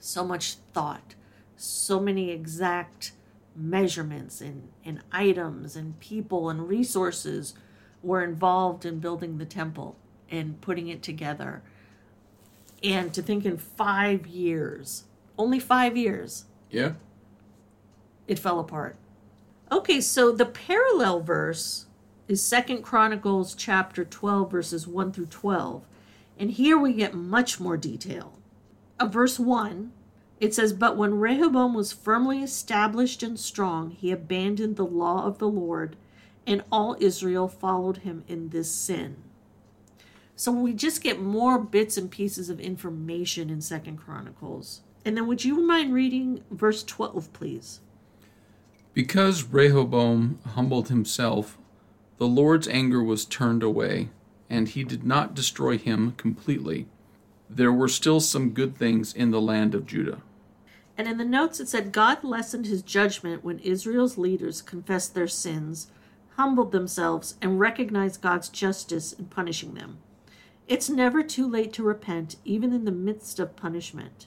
so 0.00 0.24
much 0.24 0.56
thought, 0.74 1.14
so 1.56 2.00
many 2.00 2.30
exact 2.30 3.12
measurements 3.56 4.40
and, 4.40 4.68
and 4.84 5.00
items 5.12 5.76
and 5.76 5.98
people 6.00 6.50
and 6.50 6.68
resources 6.68 7.54
were 8.02 8.22
involved 8.22 8.84
in 8.84 8.98
building 8.98 9.38
the 9.38 9.46
temple 9.46 9.96
and 10.30 10.60
putting 10.60 10.88
it 10.88 11.02
together 11.02 11.62
and 12.84 13.12
to 13.14 13.22
think 13.22 13.44
in 13.44 13.56
five 13.56 14.26
years, 14.26 15.04
only 15.38 15.58
five 15.58 15.96
years, 15.96 16.44
Yeah. 16.70 16.92
it 18.28 18.38
fell 18.38 18.60
apart. 18.60 18.96
Okay, 19.72 20.00
so 20.00 20.30
the 20.30 20.46
parallel 20.46 21.20
verse 21.20 21.86
is 22.28 22.42
Second 22.42 22.82
Chronicles 22.82 23.54
chapter 23.54 24.04
12 24.04 24.50
verses 24.50 24.86
1 24.86 25.12
through 25.12 25.26
12. 25.26 25.84
And 26.38 26.50
here 26.52 26.78
we 26.78 26.92
get 26.92 27.14
much 27.14 27.58
more 27.60 27.76
detail. 27.76 28.34
Uh, 29.00 29.06
verse 29.06 29.38
1, 29.38 29.92
it 30.40 30.54
says, 30.54 30.72
But 30.72 30.96
when 30.96 31.18
Rehoboam 31.18 31.74
was 31.74 31.92
firmly 31.92 32.42
established 32.42 33.22
and 33.22 33.38
strong, 33.38 33.90
he 33.90 34.10
abandoned 34.10 34.76
the 34.76 34.86
law 34.86 35.26
of 35.26 35.38
the 35.38 35.48
Lord, 35.48 35.96
and 36.46 36.62
all 36.70 36.96
Israel 37.00 37.48
followed 37.48 37.98
him 37.98 38.24
in 38.28 38.50
this 38.50 38.70
sin. 38.70 39.16
So 40.36 40.50
we 40.50 40.72
just 40.72 41.02
get 41.02 41.20
more 41.20 41.58
bits 41.58 41.96
and 41.96 42.10
pieces 42.10 42.50
of 42.50 42.58
information 42.58 43.50
in 43.50 43.60
Second 43.60 43.98
Chronicles. 43.98 44.80
And 45.04 45.16
then 45.16 45.26
would 45.26 45.44
you 45.44 45.60
mind 45.64 45.94
reading 45.94 46.42
verse 46.50 46.82
12, 46.82 47.32
please? 47.32 47.80
Because 48.94 49.44
Rehoboam 49.44 50.38
humbled 50.54 50.88
himself, 50.88 51.58
the 52.18 52.26
Lord's 52.26 52.68
anger 52.68 53.02
was 53.02 53.24
turned 53.24 53.62
away, 53.62 54.10
and 54.48 54.68
he 54.68 54.82
did 54.82 55.04
not 55.04 55.34
destroy 55.34 55.78
him 55.78 56.12
completely. 56.12 56.86
There 57.50 57.72
were 57.72 57.88
still 57.88 58.20
some 58.20 58.50
good 58.50 58.76
things 58.76 59.12
in 59.12 59.30
the 59.30 59.40
land 59.40 59.74
of 59.74 59.86
Judah. 59.86 60.22
And 60.96 61.08
in 61.08 61.18
the 61.18 61.24
notes 61.24 61.60
it 61.60 61.68
said 61.68 61.92
God 61.92 62.24
lessened 62.24 62.66
his 62.66 62.82
judgment 62.82 63.44
when 63.44 63.58
Israel's 63.60 64.16
leaders 64.16 64.62
confessed 64.62 65.14
their 65.14 65.28
sins, 65.28 65.88
humbled 66.36 66.72
themselves, 66.72 67.36
and 67.42 67.60
recognized 67.60 68.20
God's 68.20 68.48
justice 68.48 69.12
in 69.12 69.26
punishing 69.26 69.74
them. 69.74 69.98
It's 70.66 70.88
never 70.88 71.22
too 71.22 71.46
late 71.46 71.72
to 71.74 71.82
repent, 71.82 72.36
even 72.44 72.72
in 72.72 72.84
the 72.84 72.92
midst 72.92 73.38
of 73.38 73.56
punishment. 73.56 74.26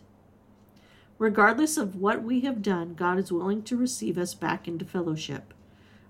Regardless 1.17 1.77
of 1.77 1.95
what 1.95 2.21
we 2.21 2.41
have 2.41 2.61
done, 2.61 2.93
God 2.93 3.17
is 3.17 3.31
willing 3.31 3.63
to 3.63 3.75
receive 3.75 4.19
us 4.19 4.35
back 4.35 4.67
into 4.67 4.85
fellowship. 4.85 5.53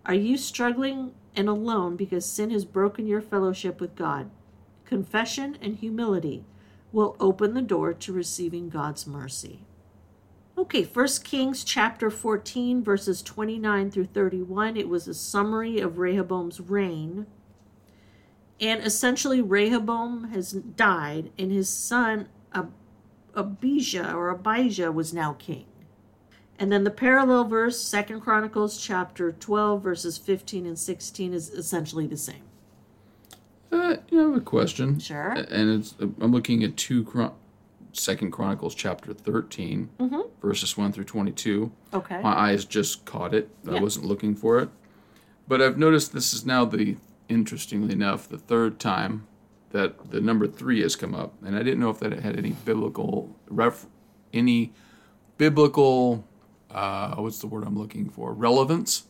Are 0.06 0.14
you 0.14 0.38
struggling 0.38 1.14
and 1.36 1.48
alone 1.48 1.96
because 1.96 2.26
sin 2.26 2.50
has 2.50 2.66
broken 2.66 3.08
your 3.08 3.22
fellowship 3.22 3.80
with 3.80 3.96
God? 3.96 4.30
Confession 4.84 5.58
and 5.62 5.78
humility 5.78 6.44
will 6.92 7.16
open 7.20 7.54
the 7.54 7.62
door 7.62 7.94
to 7.94 8.14
receiving 8.14 8.70
God's 8.70 9.08
mercy. 9.08 9.62
Okay, 10.58 10.84
First 10.84 11.24
Kings 11.24 11.64
chapter 11.64 12.10
14, 12.10 12.84
verses 12.84 13.22
29 13.22 13.92
through 13.92 14.06
31. 14.06 14.76
It 14.76 14.90
was 14.90 15.08
a 15.08 15.14
summary 15.14 15.80
of 15.80 16.00
Rehoboam's 16.00 16.60
reign. 16.60 17.28
And 18.60 18.82
essentially, 18.84 19.42
Rehoboam 19.42 20.26
has 20.32 20.52
died, 20.52 21.32
and 21.38 21.52
his 21.52 21.70
son 21.70 22.28
Ab- 22.54 22.72
Abijah 23.36 24.14
or 24.14 24.30
Abijah 24.30 24.92
was 24.92 25.14
now 25.14 25.34
king. 25.34 25.66
And 26.60 26.72
then 26.72 26.84
the 26.84 26.90
parallel 26.92 27.44
verse, 27.44 27.80
Second 27.80 28.22
Chronicles 28.22 28.80
chapter 28.82 29.32
12, 29.32 29.84
verses 29.84 30.18
15 30.18 30.66
and 30.66 30.80
16, 30.80 31.34
is 31.34 31.50
essentially 31.52 32.08
the 32.08 32.18
same. 32.18 32.42
Uh, 33.72 33.98
you 34.10 34.18
have 34.20 34.36
a 34.36 34.42
question. 34.42 34.98
Sure. 35.00 35.32
And 35.34 35.70
it's 35.80 35.94
I'm 36.00 36.32
looking 36.32 36.64
at 36.64 36.76
two 36.78 37.04
Chron- 37.04 37.34
Second 37.94 38.32
Chronicles 38.32 38.74
chapter 38.74 39.14
13, 39.14 39.90
Mm-hmm. 40.00 40.22
verses 40.42 40.76
1 40.76 40.94
through 40.94 41.04
22. 41.04 41.72
Okay. 41.94 42.22
My 42.22 42.34
eyes 42.36 42.66
just 42.66 43.06
caught 43.06 43.36
it. 43.36 43.50
I 43.70 43.80
wasn't 43.80 44.06
looking 44.08 44.36
for 44.36 44.58
it. 44.60 44.70
But 45.48 45.62
I've 45.62 45.78
noticed 45.78 46.12
this 46.14 46.34
is 46.34 46.46
now 46.46 46.66
the, 46.66 46.98
interestingly 47.30 47.94
enough, 47.94 48.28
the 48.28 48.38
third 48.38 48.80
time 48.80 49.28
that 49.72 50.12
the 50.12 50.22
number 50.22 50.48
three 50.48 50.82
has 50.82 50.96
come 50.96 51.14
up. 51.14 51.34
And 51.46 51.56
I 51.56 51.64
didn't 51.64 51.80
know 51.80 51.90
if 51.90 52.00
that 52.00 52.14
had 52.14 52.38
any 52.38 52.52
biblical, 52.52 53.36
ref, 53.50 53.86
any 54.34 54.74
biblical, 55.38 56.26
uh, 56.72 57.16
what's 57.16 57.40
the 57.40 57.48
word 57.48 57.66
I'm 57.66 57.78
looking 57.78 58.10
for? 58.10 58.34
Relevance. 58.34 59.04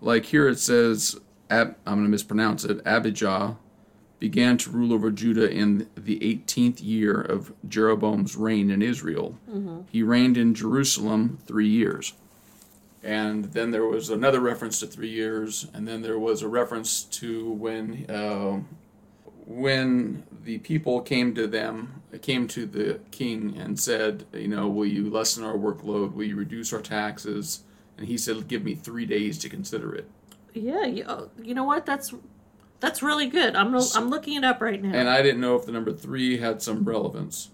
Like 0.00 0.26
here 0.26 0.48
it 0.48 0.58
says, 0.58 1.18
Ab, 1.50 1.76
I'm 1.86 1.94
going 1.94 2.04
to 2.06 2.10
mispronounce 2.10 2.64
it, 2.64 2.80
Abijah 2.86 3.58
began 4.18 4.56
to 4.56 4.70
rule 4.70 4.92
over 4.92 5.10
Judah 5.10 5.50
in 5.50 5.88
the 5.96 6.18
18th 6.20 6.78
year 6.82 7.20
of 7.20 7.52
Jeroboam's 7.68 8.36
reign 8.36 8.70
in 8.70 8.80
Israel. 8.80 9.36
He 9.90 10.02
reigned 10.04 10.36
in 10.36 10.54
Jerusalem 10.54 11.38
three 11.44 11.68
years. 11.68 12.14
And 13.02 13.46
then 13.46 13.72
there 13.72 13.84
was 13.84 14.10
another 14.10 14.40
reference 14.40 14.78
to 14.80 14.86
three 14.86 15.10
years, 15.10 15.66
and 15.74 15.88
then 15.88 16.02
there 16.02 16.18
was 16.18 16.42
a 16.42 16.48
reference 16.48 17.02
to 17.04 17.50
when 17.50 18.08
uh, 18.08 18.60
when 19.44 20.22
the 20.44 20.58
people 20.58 21.00
came 21.00 21.34
to 21.34 21.46
them, 21.46 22.02
came 22.20 22.46
to 22.48 22.64
the 22.66 23.00
king 23.10 23.56
and 23.58 23.78
said, 23.78 24.24
you 24.32 24.48
know, 24.48 24.68
will 24.68 24.86
you 24.86 25.10
lessen 25.10 25.44
our 25.44 25.54
workload? 25.54 26.12
Will 26.12 26.24
you 26.24 26.36
reduce 26.36 26.72
our 26.72 26.80
taxes? 26.80 27.64
And 27.96 28.06
he 28.06 28.16
said, 28.16 28.48
give 28.48 28.64
me 28.64 28.74
three 28.74 29.06
days 29.06 29.38
to 29.38 29.48
consider 29.48 29.94
it. 29.94 30.08
Yeah, 30.54 30.86
you, 30.86 31.04
oh, 31.08 31.30
you 31.42 31.54
know 31.54 31.64
what? 31.64 31.86
That's 31.86 32.14
that's 32.80 33.02
really 33.02 33.28
good. 33.28 33.54
I'm 33.54 33.74
I'm 33.74 34.10
looking 34.10 34.36
it 34.36 34.44
up 34.44 34.60
right 34.60 34.82
now. 34.82 34.92
And 34.92 35.08
I 35.08 35.22
didn't 35.22 35.40
know 35.40 35.56
if 35.56 35.66
the 35.66 35.72
number 35.72 35.92
three 35.92 36.38
had 36.38 36.60
some 36.62 36.84
relevance. 36.84 37.50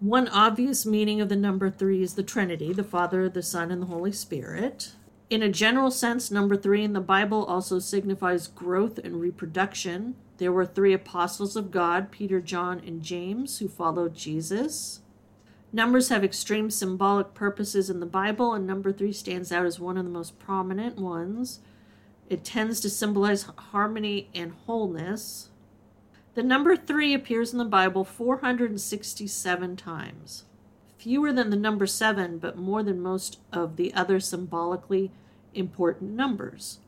One 0.00 0.28
obvious 0.28 0.86
meaning 0.86 1.20
of 1.20 1.28
the 1.28 1.36
number 1.36 1.68
three 1.68 2.02
is 2.02 2.14
the 2.14 2.22
Trinity, 2.22 2.72
the 2.72 2.82
Father, 2.82 3.28
the 3.28 3.42
Son, 3.42 3.70
and 3.70 3.82
the 3.82 3.86
Holy 3.86 4.12
Spirit. 4.12 4.92
In 5.28 5.42
a 5.42 5.50
general 5.50 5.90
sense, 5.90 6.30
number 6.30 6.56
three 6.56 6.82
in 6.82 6.94
the 6.94 7.02
Bible 7.02 7.44
also 7.44 7.78
signifies 7.78 8.46
growth 8.46 8.96
and 8.96 9.20
reproduction. 9.20 10.14
There 10.38 10.52
were 10.52 10.64
three 10.64 10.94
apostles 10.94 11.54
of 11.54 11.70
God, 11.70 12.10
Peter, 12.10 12.40
John, 12.40 12.80
and 12.86 13.02
James, 13.02 13.58
who 13.58 13.68
followed 13.68 14.14
Jesus. 14.14 15.00
Numbers 15.70 16.08
have 16.08 16.24
extreme 16.24 16.70
symbolic 16.70 17.34
purposes 17.34 17.90
in 17.90 18.00
the 18.00 18.06
Bible, 18.06 18.54
and 18.54 18.66
number 18.66 18.92
three 18.92 19.12
stands 19.12 19.52
out 19.52 19.66
as 19.66 19.78
one 19.78 19.98
of 19.98 20.04
the 20.04 20.10
most 20.10 20.38
prominent 20.38 20.96
ones. 20.96 21.60
It 22.30 22.42
tends 22.42 22.80
to 22.80 22.88
symbolize 22.88 23.42
harmony 23.42 24.30
and 24.34 24.52
wholeness. 24.64 25.49
The 26.34 26.42
number 26.44 26.76
three 26.76 27.12
appears 27.12 27.52
in 27.52 27.58
the 27.58 27.64
Bible 27.64 28.04
467 28.04 29.76
times. 29.76 30.44
fewer 30.96 31.32
than 31.32 31.48
the 31.50 31.56
number 31.56 31.86
seven, 31.86 32.38
but 32.38 32.58
more 32.58 32.82
than 32.82 33.00
most 33.00 33.38
of 33.52 33.76
the 33.76 33.92
other 33.94 34.20
symbolically 34.20 35.10
important 35.54 36.12
numbers. 36.12 36.78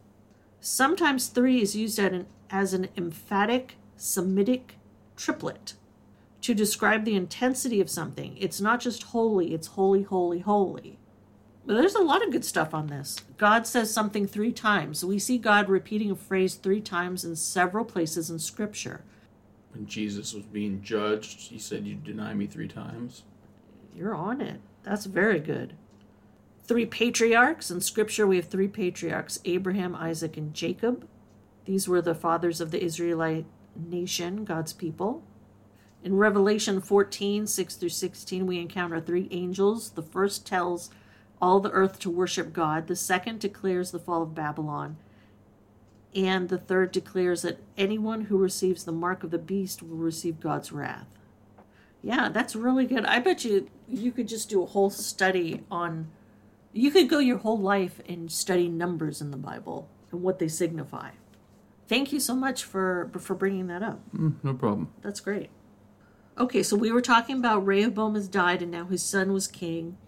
Sometimes 0.61 1.29
three 1.29 1.63
is 1.63 1.75
used 1.75 1.99
as 2.51 2.75
an 2.75 2.89
emphatic 2.97 3.77
Semitic 3.97 4.77
triplet 5.17 5.75
to 6.41 6.55
describe 6.55 7.05
the 7.05 7.15
intensity 7.15 7.81
of 7.81 7.89
something. 7.89 8.37
It's 8.39 8.61
not 8.61 8.81
just 8.81 9.05
holy, 9.05 9.55
it's 9.55 9.69
holy, 9.69 10.03
holy, 10.03 10.41
holy. 10.41 10.99
But 11.65 11.75
there's 11.75 11.95
a 11.95 12.03
lot 12.03 12.25
of 12.25 12.33
good 12.33 12.45
stuff 12.45 12.75
on 12.75 12.89
this. 12.89 13.17
God 13.39 13.67
says 13.67 13.93
something 13.95 14.27
three 14.27 14.53
times. 14.53 15.05
We 15.05 15.19
see 15.21 15.39
God 15.39 15.69
repeating 15.69 16.11
a 16.11 16.17
phrase 16.17 16.57
three 16.57 16.81
times 16.81 17.25
in 17.25 17.37
several 17.37 17.85
places 17.85 18.29
in 18.29 18.41
Scripture. 18.41 19.05
When 19.73 19.87
Jesus 19.87 20.35
was 20.35 20.45
being 20.45 20.83
judged, 20.83 21.49
he 21.49 21.59
said, 21.59 21.87
You 21.87 21.95
deny 21.95 22.35
me 22.35 22.47
three 22.47 22.69
times. 22.69 23.23
You're 23.95 24.15
on 24.15 24.41
it. 24.41 24.61
That's 24.83 25.07
very 25.07 25.41
good. 25.41 25.75
Three 26.65 26.87
patriarchs. 26.87 27.71
In 27.71 27.81
Scripture, 27.81 28.27
we 28.27 28.37
have 28.37 28.47
three 28.47 28.69
patriarchs 28.69 29.41
Abraham, 29.45 29.95
Isaac, 29.95 30.37
and 30.37 30.55
Jacob. 30.55 31.09
These 31.65 31.89
were 31.89 32.03
the 32.03 32.15
fathers 32.15 32.61
of 32.61 32.71
the 32.71 32.83
Israelite 32.83 33.47
nation, 33.77 34.45
God's 34.45 34.73
people. 34.73 35.23
In 36.03 36.17
Revelation 36.17 36.81
14, 36.81 37.47
6 37.47 37.75
through 37.77 37.89
16, 37.89 38.47
we 38.47 38.59
encounter 38.59 39.01
three 39.01 39.29
angels. 39.31 39.91
The 39.91 40.03
first 40.03 40.47
tells 40.47 40.91
all 41.41 41.61
the 41.61 41.71
earth 41.71 41.99
to 42.01 42.11
worship 42.11 42.53
God, 42.53 42.87
the 42.87 42.97
second 42.97 43.41
declares 43.41 43.91
the 43.91 43.99
fall 43.99 44.23
of 44.23 44.35
Babylon, 44.35 44.97
and 46.15 46.49
the 46.49 46.59
third 46.59 46.93
declares 46.93 47.43
that 47.43 47.63
anyone 47.77 48.23
who 48.23 48.37
receives 48.37 48.85
the 48.85 48.93
mark 48.93 49.25
of 49.25 49.31
the 49.31 49.39
beast 49.39 49.83
will 49.83 49.97
receive 49.97 50.41
God's 50.41 50.73
wrath. 50.73 51.07
Yeah, 52.03 52.29
that's 52.29 52.57
really 52.57 52.87
good. 52.87 53.07
I 53.07 53.21
bet 53.21 53.45
you 53.45 53.69
you 53.89 54.13
could 54.13 54.29
just 54.29 54.51
do 54.51 54.63
a 54.63 54.67
whole 54.67 54.91
study 54.91 55.63
on 55.71 56.09
you 56.73 56.91
could 56.91 57.09
go 57.09 57.19
your 57.19 57.39
whole 57.39 57.59
life 57.59 58.01
and 58.09 58.31
study 58.31 58.69
numbers 58.69 59.21
in 59.21 59.31
the 59.31 59.37
Bible 59.37 59.89
and 60.11 60.23
what 60.23 60.39
they 60.39 60.49
signify. 60.49 61.11
Thank 61.87 62.13
you 62.13 62.21
so 62.21 62.35
much 62.35 62.65
for 62.65 63.11
for 63.19 63.35
bringing 63.35 63.69
that 63.69 63.83
up. 63.83 64.01
Mm, 64.15 64.35
no 64.43 64.55
problem. 64.55 64.93
That's 65.03 65.21
great. 65.21 65.51
Okay, 66.39 66.63
so 66.63 66.77
we 66.77 66.91
were 66.91 67.03
talking 67.03 67.37
about 67.37 67.67
Rehoboam 67.67 68.15
has 68.15 68.27
died 68.27 68.63
and 68.63 68.71
now 68.71 68.87
his 68.87 69.03
son 69.03 69.33
was 69.33 69.47
king. 69.47 69.99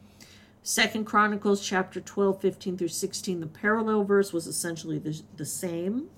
Second 0.66 1.04
Chronicles 1.04 1.60
chapter 1.60 2.00
12, 2.00 2.40
15 2.40 2.78
through 2.78 2.88
16, 2.88 3.40
the 3.40 3.46
parallel 3.46 4.02
verse 4.02 4.32
was 4.32 4.46
essentially 4.46 4.98
the, 4.98 5.20
the 5.36 5.44
same. 5.44 6.08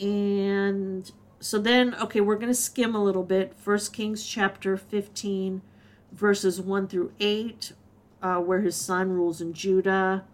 And 0.00 1.08
so 1.38 1.60
then, 1.60 1.94
okay, 1.94 2.20
we're 2.20 2.34
going 2.34 2.48
to 2.48 2.54
skim 2.54 2.96
a 2.96 3.02
little 3.02 3.22
bit. 3.22 3.54
First 3.56 3.92
Kings 3.92 4.26
chapter 4.26 4.76
15, 4.76 5.62
verses 6.10 6.60
1 6.60 6.88
through 6.88 7.12
8, 7.20 7.72
uh, 8.20 8.38
where 8.38 8.60
his 8.60 8.74
son 8.74 9.10
rules 9.10 9.40
in 9.40 9.52
Judah. 9.52 10.24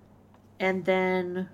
And 0.58 0.86
then 0.86 1.50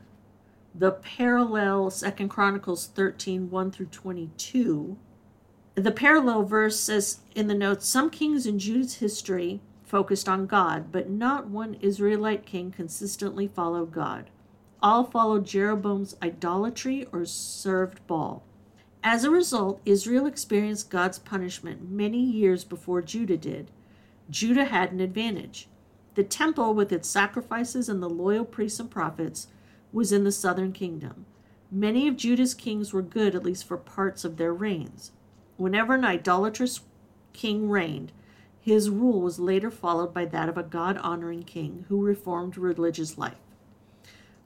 the 0.72 0.92
parallel 0.92 1.90
Second 1.90 2.28
Chronicles 2.28 2.86
13, 2.86 3.50
1 3.50 3.70
through 3.72 3.86
22. 3.86 4.96
The 5.74 5.90
parallel 5.90 6.44
verse 6.44 6.78
says 6.78 7.22
in 7.34 7.48
the 7.48 7.56
notes 7.56 7.88
some 7.88 8.08
kings 8.08 8.46
in 8.46 8.60
Judah's 8.60 8.94
history 8.98 9.60
focused 9.92 10.26
on 10.26 10.46
God, 10.46 10.90
but 10.90 11.10
not 11.10 11.48
one 11.48 11.76
Israelite 11.82 12.46
king 12.46 12.70
consistently 12.70 13.46
followed 13.46 13.92
God. 13.92 14.30
All 14.82 15.04
followed 15.04 15.44
Jeroboam's 15.44 16.16
idolatry 16.22 17.06
or 17.12 17.26
served 17.26 18.04
Baal. 18.06 18.42
As 19.04 19.22
a 19.22 19.30
result, 19.30 19.82
Israel 19.84 20.24
experienced 20.24 20.88
God's 20.88 21.18
punishment 21.18 21.90
many 21.90 22.18
years 22.18 22.64
before 22.64 23.02
Judah 23.02 23.36
did. 23.36 23.70
Judah 24.30 24.64
had 24.64 24.92
an 24.92 25.00
advantage. 25.00 25.68
The 26.14 26.24
temple, 26.24 26.72
with 26.72 26.90
its 26.90 27.06
sacrifices 27.06 27.90
and 27.90 28.02
the 28.02 28.08
loyal 28.08 28.46
priests 28.46 28.80
and 28.80 28.90
prophets, 28.90 29.48
was 29.92 30.10
in 30.10 30.24
the 30.24 30.32
southern 30.32 30.72
kingdom. 30.72 31.26
Many 31.70 32.08
of 32.08 32.16
Judah's 32.16 32.54
kings 32.54 32.94
were 32.94 33.02
good, 33.02 33.34
at 33.34 33.44
least 33.44 33.66
for 33.66 33.76
parts 33.76 34.24
of 34.24 34.38
their 34.38 34.54
reigns. 34.54 35.12
Whenever 35.58 35.94
an 35.94 36.04
idolatrous 36.06 36.80
king 37.34 37.68
reigned, 37.68 38.10
his 38.62 38.88
rule 38.88 39.20
was 39.20 39.40
later 39.40 39.72
followed 39.72 40.14
by 40.14 40.24
that 40.24 40.48
of 40.48 40.56
a 40.56 40.62
God 40.62 40.96
honoring 40.98 41.42
king 41.42 41.84
who 41.88 42.00
reformed 42.00 42.56
religious 42.56 43.18
life. 43.18 43.34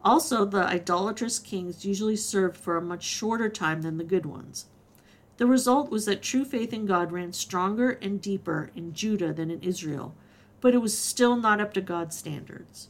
Also, 0.03 0.47
the 0.47 0.65
idolatrous 0.65 1.39
kings 1.39 1.85
usually 1.85 2.17
served 2.17 2.57
for 2.57 2.79
a 2.79 2.83
much 2.83 3.03
shorter 3.03 3.51
time 3.51 3.83
than 3.83 3.99
the 3.99 4.05
good 4.05 4.25
ones. 4.25 4.67
The 5.37 5.47
result 5.47 5.91
was 5.91 6.07
that 6.07 6.23
true 6.23 6.47
faith 6.47 6.73
in 6.73 6.87
God 6.87 7.13
ran 7.13 7.35
stronger 7.35 7.91
and 8.01 8.19
deeper 8.19 8.71
in 8.75 8.95
Judah 8.95 9.35
than 9.35 9.51
in 9.51 9.61
Israel, 9.63 10.15
but 10.63 10.73
it 10.73 10.79
was 10.79 10.97
still 10.97 11.37
not 11.37 11.61
up 11.61 11.75
to 11.75 11.83
God's 11.83 12.17
standards. 12.17 12.89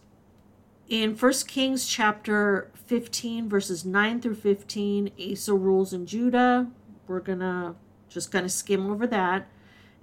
In 0.88 1.16
1 1.16 1.32
Kings 1.48 1.88
chapter 1.88 2.70
15, 2.74 3.48
verses 3.48 3.84
9 3.84 4.20
through 4.20 4.36
15, 4.36 5.10
Asa 5.32 5.54
rules 5.54 5.92
in 5.92 6.06
Judah. 6.06 6.70
We're 7.08 7.18
going 7.18 7.40
to 7.40 7.74
just 8.08 8.30
kind 8.30 8.44
of 8.44 8.52
skim 8.52 8.88
over 8.88 9.08
that. 9.08 9.48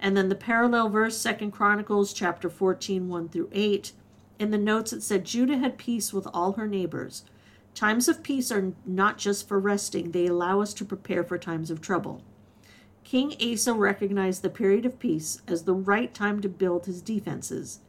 And 0.04 0.14
then 0.14 0.28
the 0.28 0.34
parallel 0.34 0.90
verse, 0.90 1.16
Second 1.16 1.52
Chronicles 1.52 2.12
chapter 2.12 2.50
14, 2.50 3.08
1 3.08 3.28
through 3.30 3.48
8. 3.52 3.92
In 4.38 4.50
the 4.50 4.58
notes, 4.58 4.92
it 4.92 5.02
said, 5.02 5.24
Judah 5.24 5.56
had 5.56 5.78
peace 5.78 6.12
with 6.12 6.28
all 6.34 6.52
her 6.52 6.68
neighbors. 6.68 7.24
Times 7.74 8.06
of 8.06 8.22
peace 8.22 8.52
are 8.52 8.74
not 8.84 9.16
just 9.16 9.48
for 9.48 9.58
resting, 9.58 10.10
they 10.10 10.26
allow 10.26 10.60
us 10.60 10.74
to 10.74 10.84
prepare 10.84 11.24
for 11.24 11.38
times 11.38 11.70
of 11.70 11.80
trouble. 11.80 12.22
King 13.02 13.34
Asa 13.40 13.72
recognized 13.72 14.42
the 14.42 14.50
period 14.50 14.84
of 14.84 14.98
peace 14.98 15.40
as 15.48 15.64
the 15.64 15.72
right 15.72 16.12
time 16.12 16.42
to 16.42 16.50
build 16.50 16.84
his 16.84 17.00
defenses. 17.00 17.80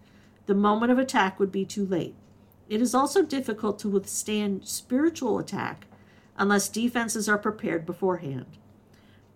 The 0.45 0.55
moment 0.55 0.93
of 0.93 0.97
attack 0.97 1.37
would 1.37 1.51
be 1.51 1.65
too 1.65 1.85
late. 1.85 2.15
It 2.69 2.81
is 2.81 2.95
also 2.95 3.23
difficult 3.23 3.77
to 3.79 3.89
withstand 3.89 4.65
spiritual 4.65 5.37
attack 5.37 5.85
unless 6.37 6.69
defenses 6.69 7.27
are 7.27 7.37
prepared 7.37 7.85
beforehand. 7.85 8.57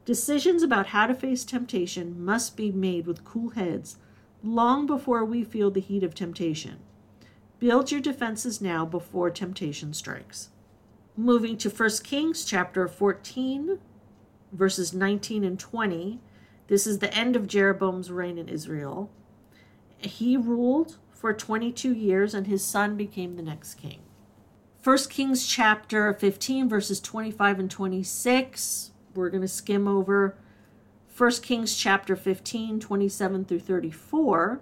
Decisions 0.10 0.64
about 0.64 0.88
how 0.88 1.06
to 1.06 1.14
face 1.14 1.46
temptation 1.46 2.26
must 2.26 2.58
be 2.58 2.72
made 2.72 3.06
with 3.06 3.24
cool 3.24 3.52
heads 3.52 3.98
long 4.42 4.88
before 4.88 5.24
we 5.24 5.44
feel 5.44 5.70
the 5.70 5.80
heat 5.80 6.02
of 6.02 6.16
temptation. 6.16 6.80
Build 7.60 7.92
your 7.92 8.02
defenses 8.02 8.60
now 8.60 8.88
before 8.88 9.30
temptation 9.30 9.94
strikes. 9.94 10.50
Moving 11.16 11.58
to 11.58 11.70
1 11.70 11.90
Kings 12.04 12.44
chapter 12.44 12.88
14, 12.88 13.78
verses 14.52 14.96
19 14.96 15.44
and 15.44 15.60
20. 15.60 16.20
This 16.66 16.88
is 16.88 16.98
the 16.98 17.14
end 17.14 17.36
of 17.36 17.46
Jeroboam's 17.46 18.10
reign 18.10 18.40
in 18.40 18.50
Israel. 18.50 19.12
He 20.00 20.36
ruled 20.36 20.98
for 21.12 21.34
22 21.34 21.94
years, 21.94 22.34
and 22.34 22.48
his 22.48 22.66
son 22.66 22.98
became 22.98 23.36
the 23.36 23.44
next 23.44 23.76
king. 23.76 24.00
1 24.84 24.98
Kings 25.12 25.46
chapter 25.46 26.12
15, 26.16 26.68
verses 26.68 27.00
25 27.00 27.60
and 27.60 27.70
26. 27.70 28.89
We're 29.16 29.30
going 29.30 29.42
to 29.42 29.48
skim 29.48 29.88
over 29.88 30.36
1 31.16 31.32
Kings 31.42 31.76
chapter 31.76 32.16
15, 32.16 32.80
27 32.80 33.46
through 33.46 33.60
34. 33.60 34.62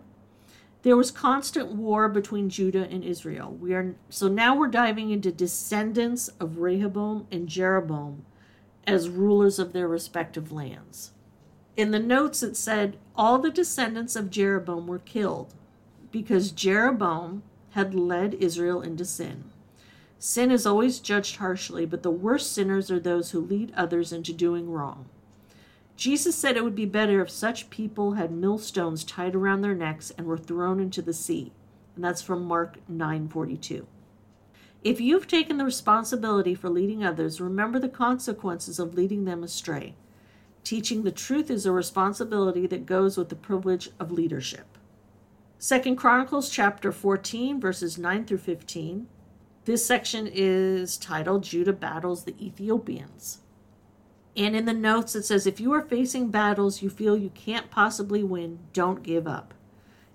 There 0.84 0.98
was 0.98 1.12
constant 1.12 1.74
war 1.74 2.08
between 2.08 2.50
Judah 2.50 2.88
and 2.90 3.04
Israel. 3.04 3.52
We 3.52 3.74
are 3.74 3.96
so 4.10 4.28
now 4.28 4.56
we're 4.56 4.68
diving 4.68 5.10
into 5.10 5.32
descendants 5.32 6.30
of 6.40 6.60
Rehoboam 6.60 7.28
and 7.32 7.48
Jeroboam 7.48 8.26
as 8.86 9.10
rulers 9.10 9.60
of 9.60 9.74
their 9.74 9.88
respective 9.88 10.52
lands. 10.52 11.12
In 11.76 11.92
the 11.92 12.00
notes 12.00 12.42
it 12.42 12.56
said 12.56 12.98
all 13.16 13.38
the 13.38 13.52
descendants 13.52 14.16
of 14.16 14.30
Jeroboam 14.30 14.88
were 14.88 15.00
killed 15.00 15.54
because 16.12 16.52
Jeroboam 16.52 17.44
had 17.72 17.94
led 17.94 18.36
Israel 18.36 18.82
into 18.82 19.04
sin. 19.04 19.52
Sin 20.20 20.50
is 20.50 20.66
always 20.66 21.00
judged 21.00 21.36
harshly, 21.36 21.86
but 21.86 22.02
the 22.02 22.12
worst 22.12 22.52
sinners 22.52 22.90
are 22.90 23.00
those 23.00 23.32
who 23.32 23.40
lead 23.40 23.72
others 23.76 24.12
into 24.12 24.34
doing 24.34 24.70
wrong. 24.70 25.06
Jesus 25.96 26.36
said 26.36 26.58
it 26.58 26.64
would 26.64 26.76
be 26.76 26.86
better 26.86 27.22
if 27.22 27.30
such 27.30 27.70
people 27.70 28.14
had 28.14 28.32
millstones 28.32 29.04
tied 29.04 29.36
around 29.36 29.62
their 29.62 29.76
necks 29.76 30.12
and 30.12 30.28
were 30.28 30.38
thrown 30.38 30.80
into 30.80 31.02
the 31.02 31.14
sea. 31.14 31.52
And 31.96 32.04
that's 32.04 32.22
from 32.22 32.46
Mark 32.46 32.78
9:42. 32.88 33.88
If 34.84 35.02
you've 35.02 35.28
taken 35.28 35.58
the 35.58 35.66
responsibility 35.66 36.54
for 36.54 36.70
leading 36.70 37.04
others, 37.04 37.42
remember 37.42 37.80
the 37.80 37.90
consequences 37.90 38.80
of 38.80 38.94
leading 38.94 39.26
them 39.26 39.44
astray. 39.44 39.96
Teaching 40.64 41.04
the 41.04 41.12
truth 41.12 41.50
is 41.50 41.66
a 41.66 41.72
responsibility 41.72 42.68
that 42.68 42.86
goes 42.86 43.18
with 43.18 43.30
the 43.30 43.36
privilege 43.36 43.90
of 44.00 44.12
leadership. 44.12 44.78
Second 45.58 45.96
Chronicles 45.96 46.50
chapter 46.50 46.92
14 46.92 47.60
verses 47.60 47.98
9 47.98 48.26
through 48.26 48.38
15. 48.38 49.08
This 49.68 49.86
section 49.86 50.30
is 50.32 50.96
titled 50.96 51.44
Judah 51.44 51.74
battles 51.74 52.24
the 52.24 52.34
Ethiopians. 52.42 53.40
And 54.34 54.56
in 54.56 54.64
the 54.64 54.72
notes 54.72 55.14
it 55.14 55.24
says 55.24 55.46
if 55.46 55.60
you 55.60 55.74
are 55.74 55.82
facing 55.82 56.32
battles 56.32 56.82
you 56.82 56.90
feel 56.90 57.18
you 57.18 57.32
can't 57.32 57.70
possibly 57.70 58.24
win, 58.24 58.60
don't 58.72 59.04
give 59.04 59.28
up. 59.28 59.54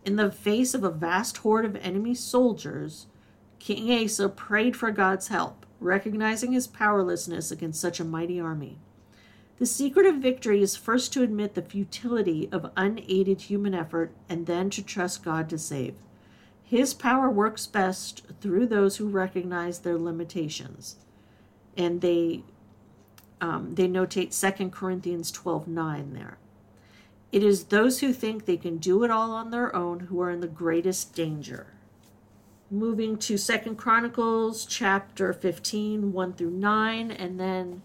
In 0.07 0.17
the 0.17 0.33
face 0.33 0.73
of 0.73 0.85
a 0.85 0.91
vast 0.91 1.37
horde 1.37 1.67
of 1.67 1.77
enemy 1.77 2.15
soldiers, 2.15 3.09
King 3.59 3.93
Asa 3.93 4.31
prayed 4.31 4.75
for 4.75 4.91
God's 4.91 5.29
help, 5.29 5.67
recognizing 5.81 6.53
his 6.53 6.67
powerlessness 6.67 7.51
against 7.51 7.79
such 7.79 8.01
a 8.01 8.05
mighty 8.05 8.41
army. 8.41 8.79
The 9.59 9.67
secret 9.67 10.07
of 10.07 10.23
victory 10.23 10.63
is 10.63 10.77
first 10.77 11.13
to 11.13 11.23
admit 11.23 11.57
the 11.57 11.61
futility 11.61 12.49
of 12.51 12.73
unaided 12.75 13.43
human 13.43 13.75
effort 13.75 14.13
and 14.31 14.47
then 14.47 14.71
to 14.71 14.83
trust 14.83 15.23
God 15.23 15.51
to 15.51 15.59
save. 15.59 15.97
His 16.73 16.95
power 16.95 17.29
works 17.29 17.67
best 17.67 18.23
through 18.41 18.67
those 18.67 18.97
who 18.97 19.07
recognize 19.07 19.81
their 19.81 19.99
limitations. 19.99 20.97
And 21.77 22.01
they 22.01 22.45
um, 23.43 23.75
they 23.75 23.87
notate 23.87 24.33
2 24.33 24.71
Corinthians 24.71 25.31
12 25.31 25.69
9 25.69 26.15
there. 26.15 26.39
It 27.31 27.43
is 27.43 27.65
those 27.65 28.01
who 28.01 28.15
think 28.15 28.47
they 28.47 28.57
can 28.57 28.79
do 28.79 29.05
it 29.05 29.11
all 29.11 29.33
on 29.33 29.51
their 29.51 29.77
own 29.77 30.01
who 30.01 30.19
are 30.23 30.31
in 30.31 30.41
the 30.41 30.47
greatest 30.47 31.15
danger. 31.15 31.67
Moving 32.71 33.19
to 33.19 33.37
Second 33.37 33.77
Chronicles 33.77 34.65
chapter 34.65 35.35
15, 35.35 36.15
1 36.15 36.33
through 36.33 36.53
9, 36.53 37.11
and 37.11 37.39
then 37.39 37.83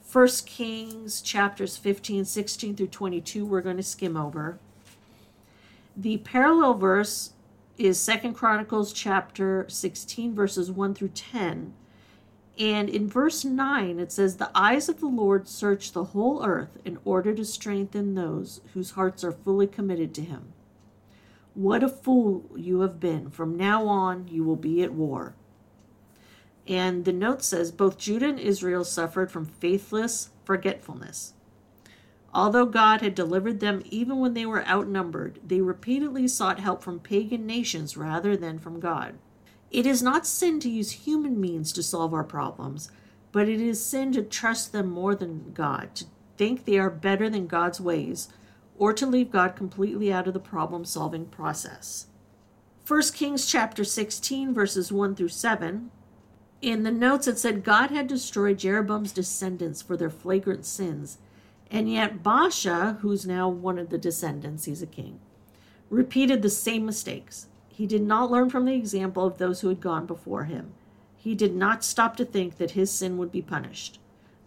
First 0.00 0.46
Kings 0.46 1.22
chapters 1.22 1.76
15, 1.76 2.24
16 2.24 2.76
through 2.76 2.86
22, 2.86 3.44
we're 3.44 3.60
going 3.60 3.78
to 3.78 3.82
skim 3.82 4.16
over. 4.16 4.60
The 5.96 6.18
parallel 6.18 6.74
verse 6.74 7.32
is 7.78 7.98
Second 7.98 8.34
Chronicles 8.34 8.92
chapter 8.92 9.66
16, 9.68 10.34
verses 10.34 10.70
1 10.70 10.94
through 10.94 11.08
10. 11.08 11.72
And 12.58 12.88
in 12.88 13.08
verse 13.08 13.44
9, 13.44 13.98
it 13.98 14.12
says, 14.12 14.36
The 14.36 14.50
eyes 14.54 14.88
of 14.88 15.00
the 15.00 15.06
Lord 15.06 15.48
search 15.48 15.92
the 15.92 16.04
whole 16.04 16.44
earth 16.44 16.78
in 16.84 16.98
order 17.04 17.34
to 17.34 17.44
strengthen 17.44 18.14
those 18.14 18.60
whose 18.74 18.92
hearts 18.92 19.24
are 19.24 19.32
fully 19.32 19.66
committed 19.66 20.14
to 20.14 20.22
him. 20.22 20.52
What 21.54 21.82
a 21.82 21.88
fool 21.88 22.44
you 22.56 22.80
have 22.80 23.00
been. 23.00 23.30
From 23.30 23.56
now 23.56 23.86
on, 23.86 24.28
you 24.28 24.44
will 24.44 24.56
be 24.56 24.82
at 24.82 24.92
war. 24.92 25.34
And 26.68 27.04
the 27.04 27.12
note 27.12 27.42
says 27.42 27.72
both 27.72 27.98
Judah 27.98 28.28
and 28.28 28.38
Israel 28.38 28.84
suffered 28.84 29.30
from 29.32 29.46
faithless 29.46 30.30
forgetfulness. 30.44 31.34
Although 32.34 32.66
God 32.66 33.02
had 33.02 33.14
delivered 33.14 33.60
them 33.60 33.82
even 33.90 34.18
when 34.18 34.34
they 34.34 34.46
were 34.46 34.66
outnumbered, 34.66 35.38
they 35.46 35.60
repeatedly 35.60 36.26
sought 36.26 36.60
help 36.60 36.82
from 36.82 36.98
pagan 36.98 37.46
nations 37.46 37.96
rather 37.96 38.36
than 38.36 38.58
from 38.58 38.80
God. 38.80 39.14
It 39.70 39.86
is 39.86 40.02
not 40.02 40.26
sin 40.26 40.60
to 40.60 40.70
use 40.70 40.92
human 40.92 41.40
means 41.40 41.72
to 41.72 41.82
solve 41.82 42.14
our 42.14 42.24
problems, 42.24 42.90
but 43.32 43.48
it 43.48 43.60
is 43.60 43.84
sin 43.84 44.12
to 44.12 44.22
trust 44.22 44.72
them 44.72 44.90
more 44.90 45.14
than 45.14 45.52
God, 45.52 45.94
to 45.96 46.06
think 46.36 46.64
they 46.64 46.78
are 46.78 46.90
better 46.90 47.28
than 47.28 47.46
God's 47.46 47.80
ways, 47.80 48.28
or 48.78 48.92
to 48.92 49.06
leave 49.06 49.30
God 49.30 49.54
completely 49.54 50.12
out 50.12 50.26
of 50.26 50.34
the 50.34 50.40
problem 50.40 50.84
solving 50.84 51.26
process. 51.26 52.06
1 52.86 53.02
Kings 53.14 53.46
chapter 53.46 53.84
16, 53.84 54.52
verses 54.52 54.90
1 54.90 55.14
through 55.14 55.28
7. 55.28 55.90
In 56.60 56.82
the 56.82 56.90
notes, 56.90 57.26
it 57.26 57.38
said 57.38 57.64
God 57.64 57.90
had 57.90 58.06
destroyed 58.06 58.58
Jeroboam's 58.58 59.12
descendants 59.12 59.82
for 59.82 59.96
their 59.96 60.10
flagrant 60.10 60.64
sins, 60.64 61.18
and 61.72 61.90
yet 61.90 62.22
Baasha, 62.22 62.98
who's 63.00 63.26
now 63.26 63.48
one 63.48 63.78
of 63.78 63.88
the 63.88 63.96
descendants, 63.96 64.66
he's 64.66 64.82
a 64.82 64.86
king, 64.86 65.18
repeated 65.88 66.42
the 66.42 66.50
same 66.50 66.84
mistakes. 66.84 67.46
He 67.68 67.86
did 67.86 68.02
not 68.02 68.30
learn 68.30 68.50
from 68.50 68.66
the 68.66 68.74
example 68.74 69.26
of 69.26 69.38
those 69.38 69.62
who 69.62 69.68
had 69.68 69.80
gone 69.80 70.04
before 70.04 70.44
him. 70.44 70.74
He 71.16 71.34
did 71.34 71.54
not 71.54 71.82
stop 71.82 72.14
to 72.16 72.26
think 72.26 72.58
that 72.58 72.72
his 72.72 72.90
sin 72.90 73.16
would 73.16 73.32
be 73.32 73.40
punished. 73.40 73.98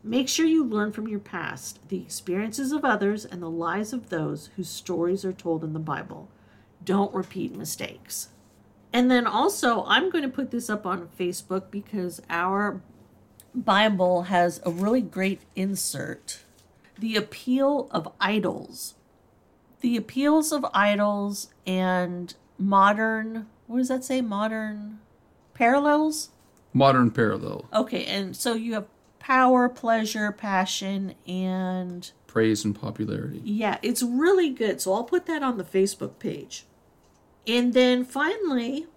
Make 0.03 0.29
sure 0.29 0.45
you 0.45 0.63
learn 0.63 0.91
from 0.91 1.07
your 1.07 1.19
past, 1.19 1.89
the 1.89 1.97
experiences 1.97 2.71
of 2.71 2.85
others, 2.85 3.25
and 3.25 3.41
the 3.41 3.49
lives 3.49 3.91
of 3.91 4.09
those 4.09 4.51
whose 4.55 4.69
stories 4.69 5.25
are 5.25 5.33
told 5.33 5.63
in 5.63 5.73
the 5.73 5.79
Bible. 5.79 6.29
Don't 6.83 7.11
repeat 7.11 7.55
mistakes. 7.55 8.29
And 8.93 9.09
then 9.09 9.25
also, 9.25 9.83
I'm 9.87 10.11
going 10.11 10.23
to 10.23 10.29
put 10.29 10.51
this 10.51 10.69
up 10.69 10.85
on 10.85 11.09
Facebook 11.19 11.71
because 11.71 12.21
our 12.29 12.83
Bible 13.55 14.23
has 14.23 14.61
a 14.63 14.69
really 14.69 15.01
great 15.01 15.41
insert 15.55 16.44
The 16.99 17.15
Appeal 17.15 17.87
of 17.91 18.07
Idols. 18.19 18.95
The 19.81 19.97
appeals 19.97 20.51
of 20.51 20.65
idols 20.73 21.49
and 21.67 22.33
modern 22.57 23.47
what 23.67 23.77
does 23.77 23.89
that 23.89 24.03
say 24.03 24.21
modern 24.21 24.99
parallels 25.53 26.29
Modern 26.73 27.11
parallel. 27.11 27.65
okay 27.73 28.05
and 28.05 28.35
so 28.35 28.53
you 28.53 28.73
have 28.73 28.85
power 29.19 29.67
pleasure 29.69 30.31
passion 30.31 31.13
and 31.27 32.11
Praise 32.27 32.63
and 32.65 32.73
popularity. 32.73 33.41
yeah 33.43 33.77
it's 33.83 34.01
really 34.01 34.49
good 34.49 34.79
so 34.81 34.93
i'll 34.93 35.03
put 35.03 35.25
that 35.25 35.43
on 35.43 35.57
the 35.57 35.63
facebook 35.65 36.17
page 36.17 36.65
and 37.45 37.73
then 37.73 38.05
finally 38.05 38.87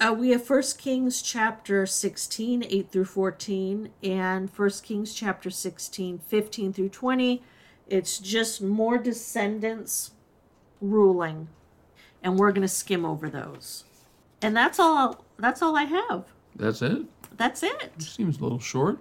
uh, 0.00 0.12
we 0.12 0.30
have 0.30 0.44
first 0.44 0.78
kings 0.78 1.22
chapter 1.22 1.86
16 1.86 2.64
8 2.68 2.90
through 2.90 3.04
14 3.04 3.90
and 4.02 4.50
first 4.50 4.84
kings 4.84 5.14
chapter 5.14 5.50
16 5.50 6.18
15 6.18 6.72
through 6.72 6.88
20 6.88 7.42
it's 7.88 8.18
just 8.18 8.60
more 8.60 8.98
descendants 8.98 10.12
ruling 10.80 11.48
and 12.26 12.38
we're 12.38 12.50
going 12.50 12.62
to 12.62 12.68
skim 12.68 13.04
over 13.04 13.30
those. 13.30 13.84
And 14.42 14.56
that's 14.56 14.80
all 14.80 15.24
that's 15.38 15.62
all 15.62 15.76
I 15.76 15.84
have. 15.84 16.24
That's 16.56 16.82
it? 16.82 17.02
That's 17.36 17.62
it. 17.62 17.92
Seems 17.98 18.38
a 18.38 18.42
little 18.42 18.58
short. 18.58 18.98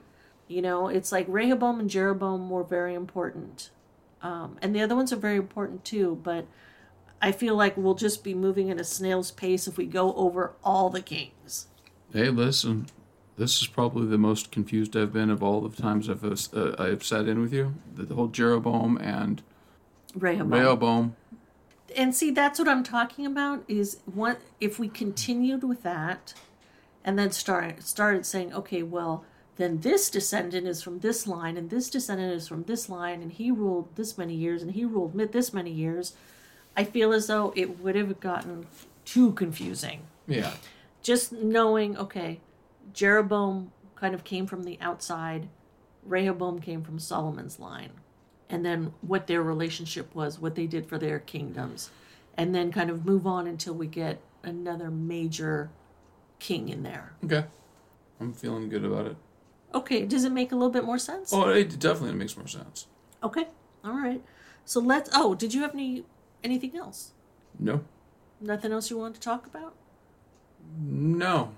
You 0.48 0.62
know, 0.62 0.88
it's 0.90 1.12
like 1.12 1.26
Rehoboam 1.28 1.80
and 1.80 1.90
Jeroboam 1.90 2.52
were 2.52 2.64
very 2.64 2.94
important. 2.94 3.72
Um, 4.22 4.58
and 4.62 4.76
the 4.76 4.82
other 4.82 4.96
ones 4.96 5.12
are 5.12 5.18
very 5.18 5.38
important 5.38 5.84
too, 5.84 6.20
but 6.24 6.46
I 7.21 7.32
feel 7.32 7.56
like 7.56 7.75
we'll 7.78 7.95
just 7.95 8.23
be 8.23 8.34
moving 8.34 8.69
at 8.69 8.80
a 8.80 8.84
snail's 8.84 9.32
pace 9.32 9.67
if 9.67 9.78
we 9.78 9.86
go 9.86 10.13
over 10.15 10.54
all 10.63 10.89
the 10.89 11.01
kings. 11.01 11.67
Hey, 12.13 12.30
listen. 12.30 12.88
This 13.38 13.62
is 13.62 13.67
probably 13.67 14.08
the 14.08 14.17
most 14.17 14.51
confused 14.51 14.95
I've 14.95 15.12
been 15.12 15.30
of 15.30 15.43
all 15.43 15.62
the 15.62 15.82
times 15.82 16.10
I've 16.10 16.23
uh, 16.23 16.75
I've 16.80 17.04
sat 17.04 17.28
in 17.28 17.41
with 17.41 17.51
you. 17.51 17.75
The, 17.93 18.13
whole 18.15 18.28
Jeroboam 18.28 18.97
and 18.97 19.41
Rehoboam. 20.15 20.51
Rehoboam. 20.51 21.15
and 21.97 22.15
see 22.15 22.32
that's 22.32 22.58
what 22.58 22.67
i'm 22.69 22.84
talking 22.84 23.25
about 23.25 23.63
is 23.67 23.97
what 24.06 24.39
if 24.62 24.80
we 24.80 24.88
continued 24.88 25.63
with 25.63 25.84
that 25.84 26.34
and 27.04 27.19
then 27.19 27.32
start 27.32 27.84
started 27.84 28.25
saying 28.25 28.54
okay 28.54 28.82
well 28.82 29.25
then 29.58 29.80
this 29.82 30.10
descendant 30.10 30.67
is 30.67 30.82
from 30.82 30.99
this 30.99 31.28
line 31.28 31.58
and 31.58 31.69
this 31.69 31.89
descendant 31.89 32.34
is 32.34 32.47
from 32.47 32.63
this 32.63 32.89
line 32.89 33.21
and 33.21 33.34
he 33.34 33.51
ruled 33.51 33.93
this 33.95 34.17
many 34.17 34.34
years 34.34 34.62
and 34.62 34.71
he 34.71 34.86
ruled 34.86 35.13
this 35.32 35.54
many 35.54 35.71
years 35.71 36.13
i 36.76 36.84
feel 36.84 37.12
as 37.14 37.28
though 37.28 37.54
it 37.56 37.80
would 37.80 37.96
have 37.96 38.20
gotten 38.20 38.66
too 39.06 39.32
confusing 39.34 40.02
Yeah. 40.28 40.54
just 41.02 41.32
knowing 41.32 41.98
okay 41.98 42.40
jeroboam 42.94 43.72
kind 43.96 44.14
of 44.16 44.24
came 44.24 44.46
from 44.46 44.64
the 44.64 44.78
outside 44.82 45.48
rehoboam 46.04 46.60
came 46.60 46.84
from 46.84 47.00
solomon's 47.00 47.60
line 47.60 47.92
and 48.50 48.64
then 48.66 48.94
what 49.02 49.28
their 49.28 49.42
relationship 49.42 50.14
was 50.14 50.40
what 50.40 50.56
they 50.56 50.68
did 50.68 50.88
for 50.88 50.98
their 50.98 51.20
kingdoms 51.20 51.90
and 52.38 52.54
then 52.54 52.72
kind 52.72 52.90
of 52.90 53.06
move 53.06 53.26
on 53.26 53.48
until 53.48 53.74
we 53.74 53.88
get 53.88 54.20
another 54.44 54.92
major 54.92 55.70
king 56.40 56.70
in 56.70 56.84
there 56.84 57.14
Okay. 57.24 57.46
I'm 58.20 58.34
feeling 58.34 58.70
good 58.70 58.86
about 58.86 59.08
it. 59.08 59.16
okay 59.74 60.06
does 60.06 60.24
it 60.26 60.32
make 60.32 60.52
a 60.52 60.56
little 60.56 60.70
bit 60.72 60.84
more 60.84 61.00
sense 61.00 61.32
Oh, 61.34 61.50
it 61.50 61.80
definitely 61.80 62.16
makes 62.18 62.38
more 62.38 62.48
sense. 62.48 62.88
okay 63.24 63.48
all 63.84 63.94
right 63.98 64.22
so 64.64 64.80
let's 64.80 65.10
oh 65.14 65.34
did 65.36 65.54
you 65.54 65.62
have 65.62 65.74
any 65.74 66.04
anything 66.48 66.74
else 66.84 67.00
No. 67.60 67.76
nothing 68.52 68.72
else 68.76 68.90
you 68.92 68.98
wanted 68.98 69.16
to 69.22 69.26
talk 69.32 69.44
about 69.52 69.74
No. 71.24 71.52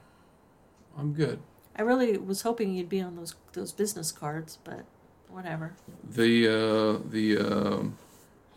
I'm 0.97 1.13
good. 1.13 1.39
i 1.76 1.82
really 1.82 2.17
was 2.17 2.41
hoping 2.41 2.73
you'd 2.76 2.89
be 2.89 3.02
on 3.02 3.15
those 3.15 3.36
those 3.54 3.71
business 3.71 4.12
cards 4.12 4.58
but 4.63 4.82
whatever 5.30 5.67
The 6.21 6.32
uh 6.47 7.10
the 7.15 7.26
uh, 7.38 7.84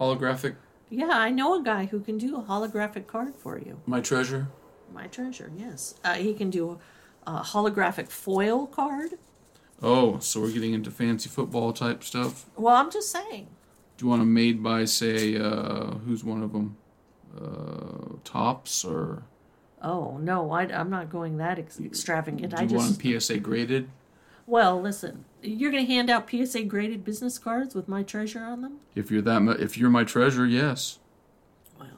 holographic 0.00 0.54
Yeah, 0.90 1.10
I 1.26 1.30
know 1.30 1.48
a 1.60 1.62
guy 1.62 1.82
who 1.86 2.00
can 2.00 2.16
do 2.18 2.36
a 2.36 2.42
holographic 2.42 3.06
card 3.06 3.34
for 3.36 3.58
you. 3.58 3.74
my 3.86 4.00
treasure. 4.00 4.44
My 4.92 5.06
treasure, 5.06 5.48
yes. 5.56 5.94
Uh, 6.02 6.14
he 6.26 6.32
can 6.40 6.50
do 6.50 6.64
a, 6.72 7.30
a 7.30 7.42
holographic 7.52 8.08
foil 8.08 8.66
card. 8.66 9.10
Oh, 9.82 10.18
so 10.18 10.40
we're 10.40 10.50
getting 10.56 10.74
into 10.78 10.90
fancy 10.90 11.28
football 11.36 11.72
type 11.72 12.02
stuff. 12.02 12.34
Well, 12.56 12.74
I'm 12.80 12.90
just 12.90 13.08
saying. 13.18 13.46
Do 14.00 14.06
you 14.06 14.10
want 14.10 14.22
them 14.22 14.32
made 14.32 14.62
by 14.62 14.86
say 14.86 15.36
uh 15.36 15.90
who's 16.06 16.24
one 16.24 16.42
of 16.42 16.54
them? 16.54 16.78
Uh 17.38 18.16
Topps 18.24 18.82
or 18.82 19.24
Oh 19.82 20.16
no, 20.16 20.52
I, 20.52 20.62
I'm 20.62 20.88
not 20.88 21.10
going 21.10 21.36
that 21.36 21.58
ex- 21.58 21.78
extravagant. 21.78 22.50
do 22.50 22.56
I 22.56 22.62
just 22.64 22.74
want 22.74 22.98
them 22.98 23.20
PSA 23.20 23.40
graded? 23.40 23.90
well, 24.46 24.80
listen. 24.80 25.26
You're 25.42 25.70
going 25.70 25.86
to 25.86 25.92
hand 25.92 26.08
out 26.08 26.30
PSA 26.30 26.62
graded 26.64 27.04
business 27.04 27.38
cards 27.38 27.74
with 27.74 27.88
my 27.88 28.02
treasure 28.02 28.40
on 28.42 28.62
them. 28.62 28.78
If 28.94 29.10
you're 29.10 29.20
that 29.22 29.40
mu- 29.40 29.52
if 29.52 29.76
you're 29.76 29.90
my 29.90 30.04
treasure, 30.04 30.46
yes. 30.46 30.98
Well, 31.78 31.88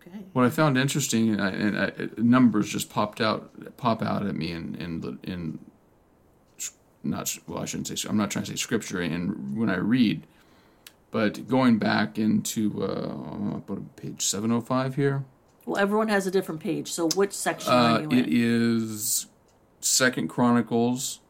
okay. 0.00 0.24
What 0.32 0.44
I 0.44 0.50
found 0.50 0.76
interesting, 0.76 1.30
and, 1.30 1.40
I, 1.40 1.48
and 1.50 1.78
I, 1.78 1.92
numbers 2.20 2.68
just 2.68 2.90
popped 2.90 3.20
out, 3.20 3.76
pop 3.76 4.02
out 4.02 4.26
at 4.26 4.34
me 4.34 4.50
in 4.50 4.74
in 4.74 5.00
the 5.02 5.18
in, 5.22 5.60
not 7.04 7.38
well, 7.46 7.62
I 7.62 7.64
shouldn't 7.64 7.86
say. 7.86 8.08
I'm 8.08 8.16
not 8.16 8.32
trying 8.32 8.44
to 8.46 8.50
say 8.50 8.56
scripture, 8.56 9.00
and 9.00 9.56
when 9.56 9.70
I 9.70 9.76
read, 9.76 10.26
but 11.10 11.48
going 11.48 11.78
back 11.78 12.18
into, 12.18 12.82
uh, 12.84 13.74
page 13.96 14.22
705 14.22 14.94
here. 14.96 15.24
Well, 15.66 15.78
everyone 15.80 16.08
has 16.08 16.26
a 16.26 16.30
different 16.30 16.60
page. 16.60 16.90
So 16.90 17.08
which 17.10 17.32
section 17.32 17.72
are 17.72 17.96
Uh, 17.96 18.00
you 18.00 18.08
it 18.10 18.26
in? 18.26 18.32
is 18.32 19.26
Second 19.80 20.28
Chronicles, 20.28 21.20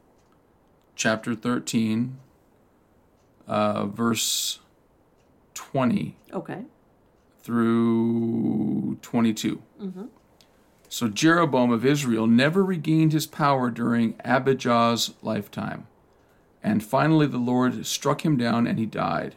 chapter 0.95 1.35
13, 1.35 2.19
uh, 3.47 3.87
verse 3.87 4.61
20 5.55 6.17
Okay. 6.33 6.65
through 7.43 8.97
22. 9.03 9.63
So 10.91 11.09
Jeroboam 11.09 11.71
of 11.71 11.85
Israel 11.85 12.27
never 12.27 12.65
regained 12.65 13.13
his 13.13 13.27
power 13.27 13.71
during 13.71 14.15
Abijah's 14.25 15.13
lifetime. 15.23 15.87
And 16.63 16.83
finally, 16.83 17.27
the 17.27 17.39
Lord 17.39 17.85
struck 17.87 18.25
him 18.25 18.37
down 18.37 18.67
and 18.67 18.79
he 18.79 18.87
died. 18.87 19.35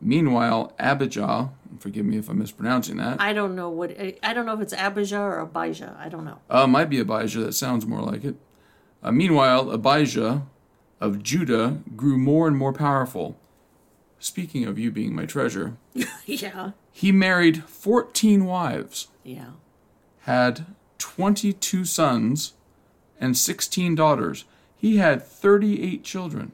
Meanwhile, 0.00 0.72
Abijah, 0.78 1.50
forgive 1.80 2.06
me 2.06 2.18
if 2.18 2.28
I'm 2.28 2.38
mispronouncing 2.38 2.98
that, 2.98 3.20
I 3.20 3.32
don't 3.32 3.56
know 3.56 3.68
what 3.68 3.96
I, 4.22 4.32
don't 4.32 4.46
know 4.46 4.54
if 4.54 4.60
it's 4.60 4.72
Abijah 4.72 5.18
or 5.18 5.40
Abijah. 5.40 5.96
I 5.98 6.08
don't 6.08 6.24
know. 6.24 6.38
uh, 6.50 6.66
might 6.66 6.88
be 6.88 7.00
Abijah, 7.00 7.40
that 7.40 7.52
sounds 7.54 7.84
more 7.86 8.00
like 8.02 8.24
it. 8.24 8.36
Uh, 9.02 9.10
meanwhile, 9.12 9.70
Abijah 9.70 10.42
of 11.00 11.22
Judah 11.22 11.78
grew 11.96 12.16
more 12.18 12.46
and 12.46 12.56
more 12.56 12.72
powerful. 12.72 13.36
Speaking 14.20 14.64
of 14.64 14.78
you 14.78 14.90
being 14.90 15.14
my 15.14 15.26
treasure, 15.26 15.76
yeah. 16.26 16.72
he 16.90 17.12
married 17.12 17.64
14 17.64 18.44
wives. 18.44 19.08
Yeah. 19.22 19.50
had 20.22 20.66
22 20.98 21.84
sons 21.84 22.54
and 23.20 23.36
16 23.36 23.94
daughters. 23.94 24.44
He 24.76 24.96
had 24.96 25.22
38 25.24 26.02
children. 26.02 26.52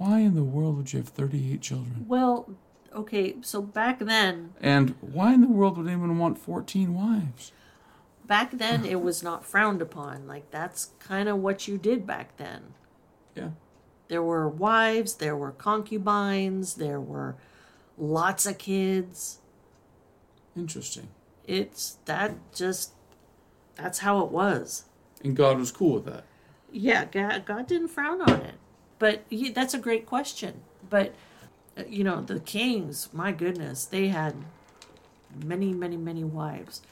Why 0.00 0.20
in 0.20 0.34
the 0.34 0.42
world 0.42 0.78
would 0.78 0.90
you 0.94 1.00
have 1.00 1.08
38 1.10 1.60
children? 1.60 2.06
Well, 2.08 2.48
okay, 2.94 3.36
so 3.42 3.60
back 3.60 3.98
then, 3.98 4.54
And 4.58 4.94
why 5.02 5.34
in 5.34 5.42
the 5.42 5.46
world 5.48 5.76
would 5.76 5.86
anyone 5.86 6.16
want 6.18 6.38
14 6.38 6.94
wives? 6.94 7.52
back 8.24 8.52
then 8.52 8.84
it 8.86 9.02
was 9.02 9.22
not 9.24 9.44
frowned 9.44 9.82
upon. 9.82 10.26
Like 10.26 10.50
that's 10.50 10.92
kind 11.00 11.28
of 11.28 11.38
what 11.38 11.68
you 11.68 11.76
did 11.76 12.06
back 12.06 12.36
then. 12.38 12.74
Yeah. 13.34 13.50
There 14.08 14.22
were 14.22 14.48
wives, 14.48 15.14
there 15.16 15.36
were 15.36 15.50
concubines, 15.50 16.76
there 16.76 17.00
were 17.00 17.36
lots 17.98 18.46
of 18.46 18.56
kids. 18.56 19.40
Interesting. 20.56 21.08
It's 21.44 21.98
that 22.06 22.54
just 22.54 22.92
that's 23.74 23.98
how 23.98 24.20
it 24.24 24.30
was. 24.30 24.84
And 25.22 25.36
God 25.36 25.58
was 25.58 25.70
cool 25.72 25.94
with 25.94 26.06
that. 26.06 26.24
Yeah, 26.72 27.04
God, 27.04 27.44
God 27.44 27.66
didn't 27.66 27.88
frown 27.88 28.22
on 28.22 28.40
it. 28.42 28.54
But 29.00 29.24
that's 29.54 29.74
a 29.74 29.78
great 29.78 30.06
question. 30.06 30.60
But 30.88 31.14
uh, 31.76 31.82
you 31.88 32.04
know, 32.04 32.20
the 32.20 32.38
kings, 32.38 33.08
my 33.12 33.32
goodness, 33.32 33.84
they 33.84 34.08
had 34.08 34.36
many, 35.44 35.72
many, 35.72 35.96
many 35.96 36.22
wives. 36.22 36.82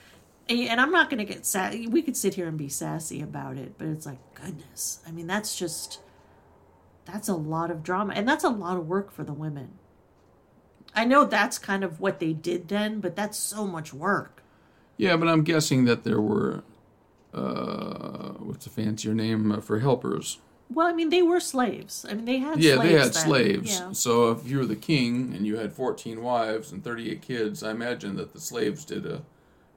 And, 0.49 0.61
and 0.61 0.81
I'm 0.81 0.91
not 0.91 1.11
going 1.11 1.19
to 1.19 1.33
get 1.33 1.47
sassy. 1.47 1.87
We 1.87 2.03
could 2.03 2.17
sit 2.17 2.35
here 2.35 2.49
and 2.49 2.59
be 2.59 2.69
sassy 2.69 3.21
about 3.21 3.57
it, 3.57 3.75
but 3.79 3.87
it's 3.87 4.07
like, 4.07 4.19
goodness. 4.35 5.01
I 5.07 5.13
mean, 5.13 5.29
that's 5.29 5.57
just 5.57 6.01
that's 7.05 7.29
a 7.29 7.35
lot 7.35 7.71
of 7.71 7.83
drama, 7.83 8.13
and 8.15 8.29
that's 8.29 8.45
a 8.45 8.51
lot 8.51 8.77
of 8.77 8.87
work 8.87 9.11
for 9.11 9.25
the 9.25 9.33
women. 9.33 9.79
I 10.95 11.05
know 11.05 11.25
that's 11.25 11.59
kind 11.59 11.85
of 11.85 12.01
what 12.01 12.21
they 12.21 12.33
did 12.33 12.69
then, 12.69 13.01
but 13.01 13.17
that's 13.17 13.39
so 13.39 13.67
much 13.67 13.95
work. 13.95 14.43
Yeah, 14.97 15.17
but 15.17 15.29
I'm 15.29 15.43
guessing 15.43 15.85
that 15.85 16.05
there 16.05 16.21
were, 16.21 16.65
uh, 17.33 18.33
what's 18.39 18.67
a 18.67 18.71
fancier 18.71 19.15
name 19.15 19.53
uh, 19.53 19.61
for 19.61 19.79
helpers? 19.79 20.39
Well, 20.71 20.87
I 20.87 20.93
mean, 20.93 21.09
they 21.09 21.23
were 21.23 21.41
slaves. 21.41 22.05
I 22.09 22.15
mean, 22.15 22.25
they 22.27 22.39
had 22.39 22.55
slaves. 22.63 22.65
Yeah, 22.65 22.75
slaves 22.77 22.89
they 22.91 22.99
had 22.99 23.05
then. 23.07 23.13
slaves. 23.13 23.81
Yeah. 23.81 23.93
So 23.93 24.31
if 24.33 24.47
you 24.47 24.59
were 24.59 24.67
the 24.67 24.77
king 24.77 25.33
and 25.35 25.47
you 25.47 25.57
had 25.57 25.73
14 25.73 26.23
wives 26.23 26.73
and 26.73 26.85
38 26.85 27.23
kids, 27.23 27.63
I 27.63 27.71
imagine 27.71 28.17
that 28.17 28.33
the 28.35 28.41
slaves 28.41 28.85
did 28.85 29.07
a 29.07 29.23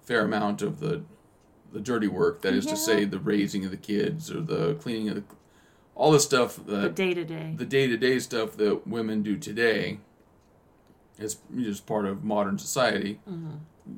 fair 0.04 0.26
amount 0.26 0.62
of 0.62 0.80
the 0.80 1.04
the 1.74 1.80
dirty 1.80 2.08
work. 2.10 2.42
That 2.42 2.54
is 2.54 2.66
Yeah. 2.66 2.72
to 2.72 2.78
say, 2.78 3.06
the 3.06 3.20
raising 3.20 3.64
of 3.64 3.72
the 3.72 3.78
kids 3.78 4.30
or 4.30 4.42
the 4.42 4.74
cleaning 4.76 5.08
of 5.08 5.16
the 5.16 5.24
all 5.96 6.12
the 6.12 6.20
stuff 6.20 6.60
The 6.66 6.90
day 6.90 7.14
to 7.14 7.24
day. 7.24 7.54
the 7.58 7.66
day 7.66 7.88
to 7.88 7.96
day 7.96 8.20
stuff 8.20 8.58
that 8.58 8.86
women 8.86 9.24
do 9.24 9.38
today 9.38 10.00
is 11.18 11.38
just 11.56 11.86
part 11.86 12.06
of 12.06 12.24
modern 12.26 12.58
society. 12.58 13.20
Mm-hmm. 13.30 13.56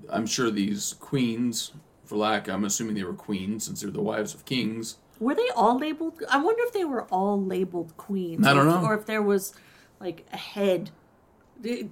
I'm 0.09 0.25
sure 0.27 0.51
these 0.51 0.93
queens, 0.99 1.71
for 2.05 2.17
lack, 2.17 2.47
I'm 2.49 2.63
assuming 2.65 2.95
they 2.95 3.03
were 3.03 3.13
queens 3.13 3.63
since 3.65 3.81
they're 3.81 3.89
the 3.91 4.01
wives 4.01 4.33
of 4.33 4.45
kings. 4.45 4.97
Were 5.19 5.35
they 5.35 5.49
all 5.55 5.77
labeled? 5.79 6.21
I 6.29 6.37
wonder 6.43 6.61
if 6.63 6.73
they 6.73 6.83
were 6.83 7.03
all 7.05 7.41
labeled 7.41 7.95
queens. 7.97 8.45
I 8.45 8.53
don't 8.53 8.67
or 8.67 8.69
if- 8.69 8.81
know. 8.81 8.87
Or 8.87 8.93
if 8.95 9.05
there 9.05 9.21
was 9.21 9.53
like 9.99 10.25
a 10.33 10.37
head. 10.37 10.91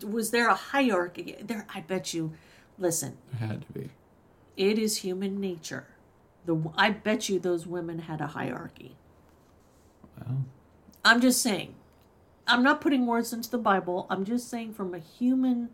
Was 0.04 0.32
there 0.32 0.50
a 0.50 0.56
hierarchy? 0.56 1.38
There, 1.42 1.66
I 1.74 1.82
bet 1.82 2.14
you. 2.14 2.34
Listen, 2.78 3.18
There 3.40 3.48
had 3.48 3.62
to 3.68 3.72
be. 3.74 3.90
it 4.58 4.78
is 4.80 4.98
human 4.98 5.40
nature. 5.40 5.86
The 6.46 6.58
I 6.76 6.90
bet 6.90 7.30
you 7.30 7.40
those 7.40 7.68
women 7.68 8.00
had 8.00 8.20
a 8.22 8.28
hierarchy. 8.28 8.96
Well, 10.20 10.46
I'm 11.06 11.22
just 11.22 11.42
saying. 11.42 11.76
I'm 12.48 12.64
not 12.64 12.82
putting 12.82 13.06
words 13.06 13.32
into 13.32 13.50
the 13.52 13.60
Bible. 13.60 14.08
I'm 14.10 14.26
just 14.26 14.50
saying 14.50 14.74
from 14.74 14.94
a 14.96 15.00
human 15.00 15.70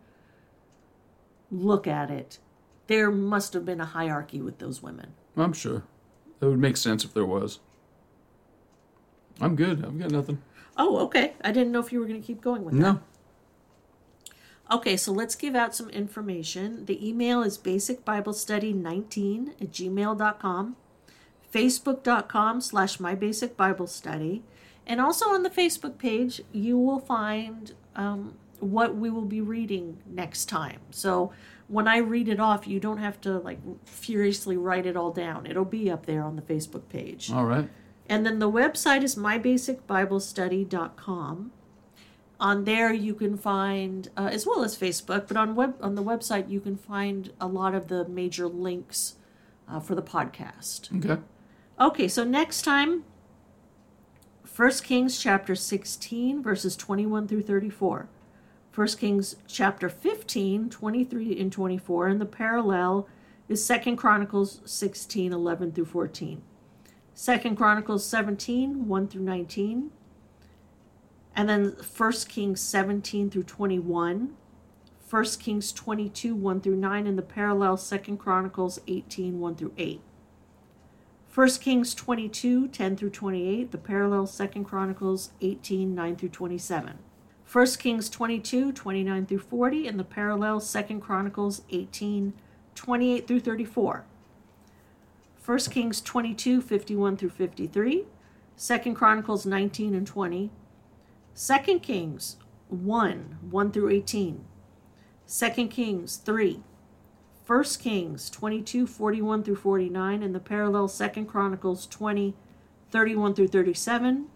look 1.50 1.86
at 1.86 2.10
it, 2.10 2.38
there 2.86 3.10
must 3.10 3.54
have 3.54 3.64
been 3.64 3.80
a 3.80 3.86
hierarchy 3.86 4.40
with 4.40 4.58
those 4.58 4.82
women. 4.82 5.14
I'm 5.36 5.54
sure. 5.54 5.82
That 6.40 6.48
would 6.48 6.58
make 6.58 6.76
sense 6.76 7.04
if 7.04 7.14
there 7.14 7.26
was. 7.26 7.60
I'm 9.40 9.56
good. 9.56 9.84
I've 9.84 9.98
got 9.98 10.10
nothing. 10.10 10.42
Oh, 10.76 10.98
okay. 10.98 11.34
I 11.42 11.52
didn't 11.52 11.72
know 11.72 11.80
if 11.80 11.92
you 11.92 12.00
were 12.00 12.06
going 12.06 12.20
to 12.20 12.26
keep 12.26 12.40
going 12.40 12.64
with 12.64 12.74
that. 12.74 12.80
No. 12.80 13.00
Okay, 14.70 14.98
so 14.98 15.12
let's 15.12 15.34
give 15.34 15.54
out 15.54 15.74
some 15.74 15.88
information. 15.90 16.84
The 16.84 17.06
email 17.06 17.42
is 17.42 17.56
basicbiblestudy19 17.56 19.62
at 19.62 19.72
gmail.com, 19.72 20.76
facebook.com 21.52 22.60
slash 22.60 22.98
mybasicbiblestudy, 22.98 24.42
and 24.86 25.00
also 25.00 25.30
on 25.30 25.42
the 25.42 25.50
Facebook 25.50 25.96
page, 25.96 26.42
you 26.52 26.78
will 26.78 27.00
find 27.00 27.72
um, 27.96 28.36
what 28.60 28.94
we 28.94 29.08
will 29.08 29.24
be 29.24 29.40
reading 29.40 30.02
next 30.06 30.46
time. 30.46 30.80
So 30.90 31.32
when 31.68 31.86
I 31.86 31.98
read 31.98 32.28
it 32.28 32.40
off, 32.40 32.66
you 32.66 32.80
don't 32.80 32.98
have 32.98 33.20
to 33.22 33.38
like 33.38 33.60
furiously 33.86 34.56
write 34.56 34.86
it 34.86 34.96
all 34.96 35.12
down. 35.12 35.46
It'll 35.46 35.64
be 35.64 35.88
up 35.90 36.06
there 36.06 36.24
on 36.24 36.34
the 36.36 36.42
Facebook 36.42 36.88
page. 36.88 37.30
All 37.30 37.44
right. 37.44 37.68
And 38.08 38.24
then 38.24 38.38
the 38.38 38.50
website 38.50 39.02
is 39.02 39.16
mybasicbiblestudy.com. 39.16 41.52
On 42.40 42.64
there, 42.64 42.92
you 42.92 43.14
can 43.14 43.36
find, 43.36 44.08
uh, 44.16 44.30
as 44.32 44.46
well 44.46 44.62
as 44.62 44.78
Facebook, 44.78 45.26
but 45.28 45.36
on 45.36 45.54
web 45.54 45.76
on 45.80 45.96
the 45.96 46.04
website, 46.04 46.48
you 46.48 46.60
can 46.60 46.76
find 46.76 47.32
a 47.40 47.48
lot 47.48 47.74
of 47.74 47.88
the 47.88 48.08
major 48.08 48.48
links 48.48 49.16
uh, 49.68 49.80
for 49.80 49.94
the 49.94 50.02
podcast. 50.02 51.04
Okay. 51.04 51.20
Okay, 51.80 52.08
so 52.08 52.24
next 52.24 52.62
time, 52.62 53.04
1 54.56 54.70
Kings 54.82 55.20
chapter 55.20 55.54
16, 55.54 56.42
verses 56.42 56.74
21 56.76 57.28
through 57.28 57.42
34. 57.42 58.08
1 58.78 58.86
Kings 58.90 59.34
chapter 59.48 59.88
15, 59.88 60.70
23 60.70 61.40
and 61.40 61.50
24, 61.50 62.06
and 62.06 62.20
the 62.20 62.24
parallel 62.24 63.08
is 63.48 63.66
2 63.66 63.96
Chronicles 63.96 64.60
16, 64.66 65.32
11 65.32 65.72
through 65.72 65.84
14. 65.84 66.40
2 67.16 67.54
Chronicles 67.56 68.06
17, 68.06 68.86
1 68.86 69.08
through 69.08 69.22
19. 69.22 69.90
And 71.34 71.48
then 71.48 71.76
1 71.96 72.12
Kings 72.28 72.60
17 72.60 73.30
through 73.30 73.42
21. 73.42 74.36
1 75.10 75.24
Kings 75.40 75.72
22, 75.72 76.36
1 76.36 76.60
through 76.60 76.76
9, 76.76 77.06
and 77.08 77.18
the 77.18 77.22
parallel 77.22 77.76
2 77.76 78.16
Chronicles 78.16 78.78
18, 78.86 79.40
1 79.40 79.56
through 79.56 79.72
8. 79.76 80.00
1 81.34 81.48
Kings 81.60 81.96
22, 81.96 82.68
10 82.68 82.96
through 82.96 83.10
28, 83.10 83.72
the 83.72 83.76
parallel 83.78 84.28
2 84.28 84.46
Chronicles 84.62 85.32
18, 85.40 85.96
9 85.96 86.14
through 86.14 86.28
27. 86.28 86.98
1 87.50 87.66
Kings 87.78 88.10
22, 88.10 88.72
29 88.72 89.24
through 89.24 89.38
40, 89.38 89.88
and 89.88 89.98
the 89.98 90.04
parallel 90.04 90.60
2 90.60 91.00
Chronicles 91.00 91.62
18, 91.70 92.34
28 92.74 93.26
through 93.26 93.40
34. 93.40 94.04
1 95.46 95.58
Kings 95.60 96.02
22, 96.02 96.60
51 96.60 97.16
through 97.16 97.30
53, 97.30 98.04
2 98.58 98.94
Chronicles 98.94 99.46
19 99.46 99.94
and 99.94 100.06
20, 100.06 100.50
2 101.34 101.78
Kings 101.78 102.36
1, 102.68 103.38
1 103.50 103.72
through 103.72 103.88
18, 103.88 104.44
2 105.26 105.68
Kings 105.68 106.16
3, 106.18 106.62
1 107.46 107.64
Kings 107.80 108.28
22, 108.28 108.86
41 108.86 109.42
through 109.42 109.56
49, 109.56 110.22
and 110.22 110.34
the 110.34 110.40
parallel 110.40 110.86
2 110.86 111.24
Chronicles 111.24 111.86
20, 111.86 112.34
31 112.90 113.34
through 113.34 113.48
37, 113.48 114.26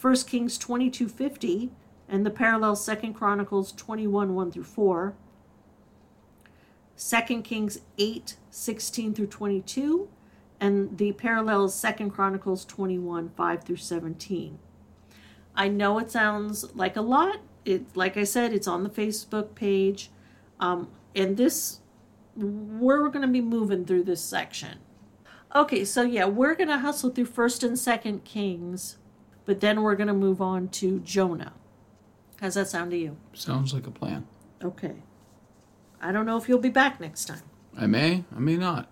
1 0.00 0.16
Kings 0.18 0.56
22, 0.56 1.08
50, 1.08 1.72
and 2.08 2.26
the 2.26 2.30
parallel 2.30 2.76
2 2.76 3.12
Chronicles 3.12 3.72
21, 3.72 4.34
1 4.34 4.52
through 4.52 4.64
4, 4.64 5.14
2 6.96 7.42
Kings 7.42 7.78
8, 7.98 8.36
16 8.50 9.14
through 9.14 9.26
22, 9.26 10.08
and 10.60 10.98
the 10.98 11.12
parallel 11.12 11.64
is 11.64 11.80
2 11.98 12.10
Chronicles 12.10 12.64
21, 12.64 13.30
5 13.30 13.64
through 13.64 13.76
17. 13.76 14.58
I 15.54 15.68
know 15.68 15.98
it 15.98 16.10
sounds 16.10 16.74
like 16.74 16.96
a 16.96 17.02
lot. 17.02 17.40
It, 17.64 17.96
like 17.96 18.16
I 18.16 18.24
said, 18.24 18.52
it's 18.52 18.68
on 18.68 18.82
the 18.82 18.90
Facebook 18.90 19.54
page. 19.54 20.10
Um, 20.60 20.88
and 21.14 21.36
this, 21.36 21.80
where 22.34 23.02
we're 23.02 23.08
going 23.08 23.26
to 23.26 23.32
be 23.32 23.40
moving 23.40 23.84
through 23.84 24.04
this 24.04 24.22
section. 24.22 24.78
Okay, 25.54 25.84
so 25.84 26.02
yeah, 26.02 26.24
we're 26.24 26.54
going 26.54 26.68
to 26.68 26.78
hustle 26.78 27.10
through 27.10 27.26
1st 27.26 27.64
and 27.64 27.76
2nd 27.76 28.24
Kings, 28.24 28.96
but 29.44 29.60
then 29.60 29.82
we're 29.82 29.96
going 29.96 30.08
to 30.08 30.14
move 30.14 30.40
on 30.40 30.68
to 30.68 31.00
Jonah. 31.00 31.52
How's 32.42 32.54
that 32.54 32.66
sound 32.66 32.90
to 32.90 32.96
you? 32.96 33.16
Sounds 33.34 33.72
like 33.72 33.86
a 33.86 33.92
plan. 33.92 34.26
Okay. 34.64 34.96
I 36.00 36.10
don't 36.10 36.26
know 36.26 36.36
if 36.36 36.48
you'll 36.48 36.58
be 36.58 36.70
back 36.70 37.00
next 37.00 37.26
time. 37.26 37.42
I 37.78 37.86
may, 37.86 38.24
I 38.34 38.40
may 38.40 38.56
not. 38.56 38.90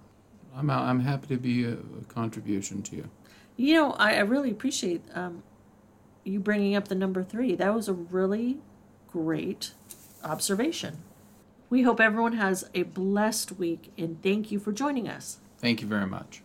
I'm 0.55 0.71
out, 0.71 0.85
I'm 0.85 1.01
happy 1.01 1.27
to 1.35 1.37
be 1.37 1.65
a, 1.65 1.73
a 1.73 2.05
contribution 2.07 2.81
to 2.85 2.97
you. 2.97 3.11
You 3.57 3.75
know, 3.75 3.93
I, 3.95 4.15
I 4.15 4.21
really 4.21 4.53
appreciate 4.53 5.03
um, 5.15 5.43
you 6.23 6.39
bringing 6.39 6.77
up 6.77 6.87
the 6.87 6.95
number 6.95 7.25
three. 7.25 7.57
That 7.57 7.75
was 7.75 7.89
a 7.89 7.93
really 7.93 8.59
great 9.09 9.73
observation. 10.23 10.99
We 11.71 11.83
hope 11.83 12.01
everyone 12.01 12.35
has 12.35 12.71
a 12.73 12.85
blessed 12.85 13.59
week 13.59 13.91
and 13.99 14.23
thank 14.23 14.53
you 14.53 14.61
for 14.61 14.71
joining 14.71 15.09
us. 15.09 15.39
Thank 15.59 15.83
you 15.83 15.89
very 15.89 16.07
much. 16.07 16.43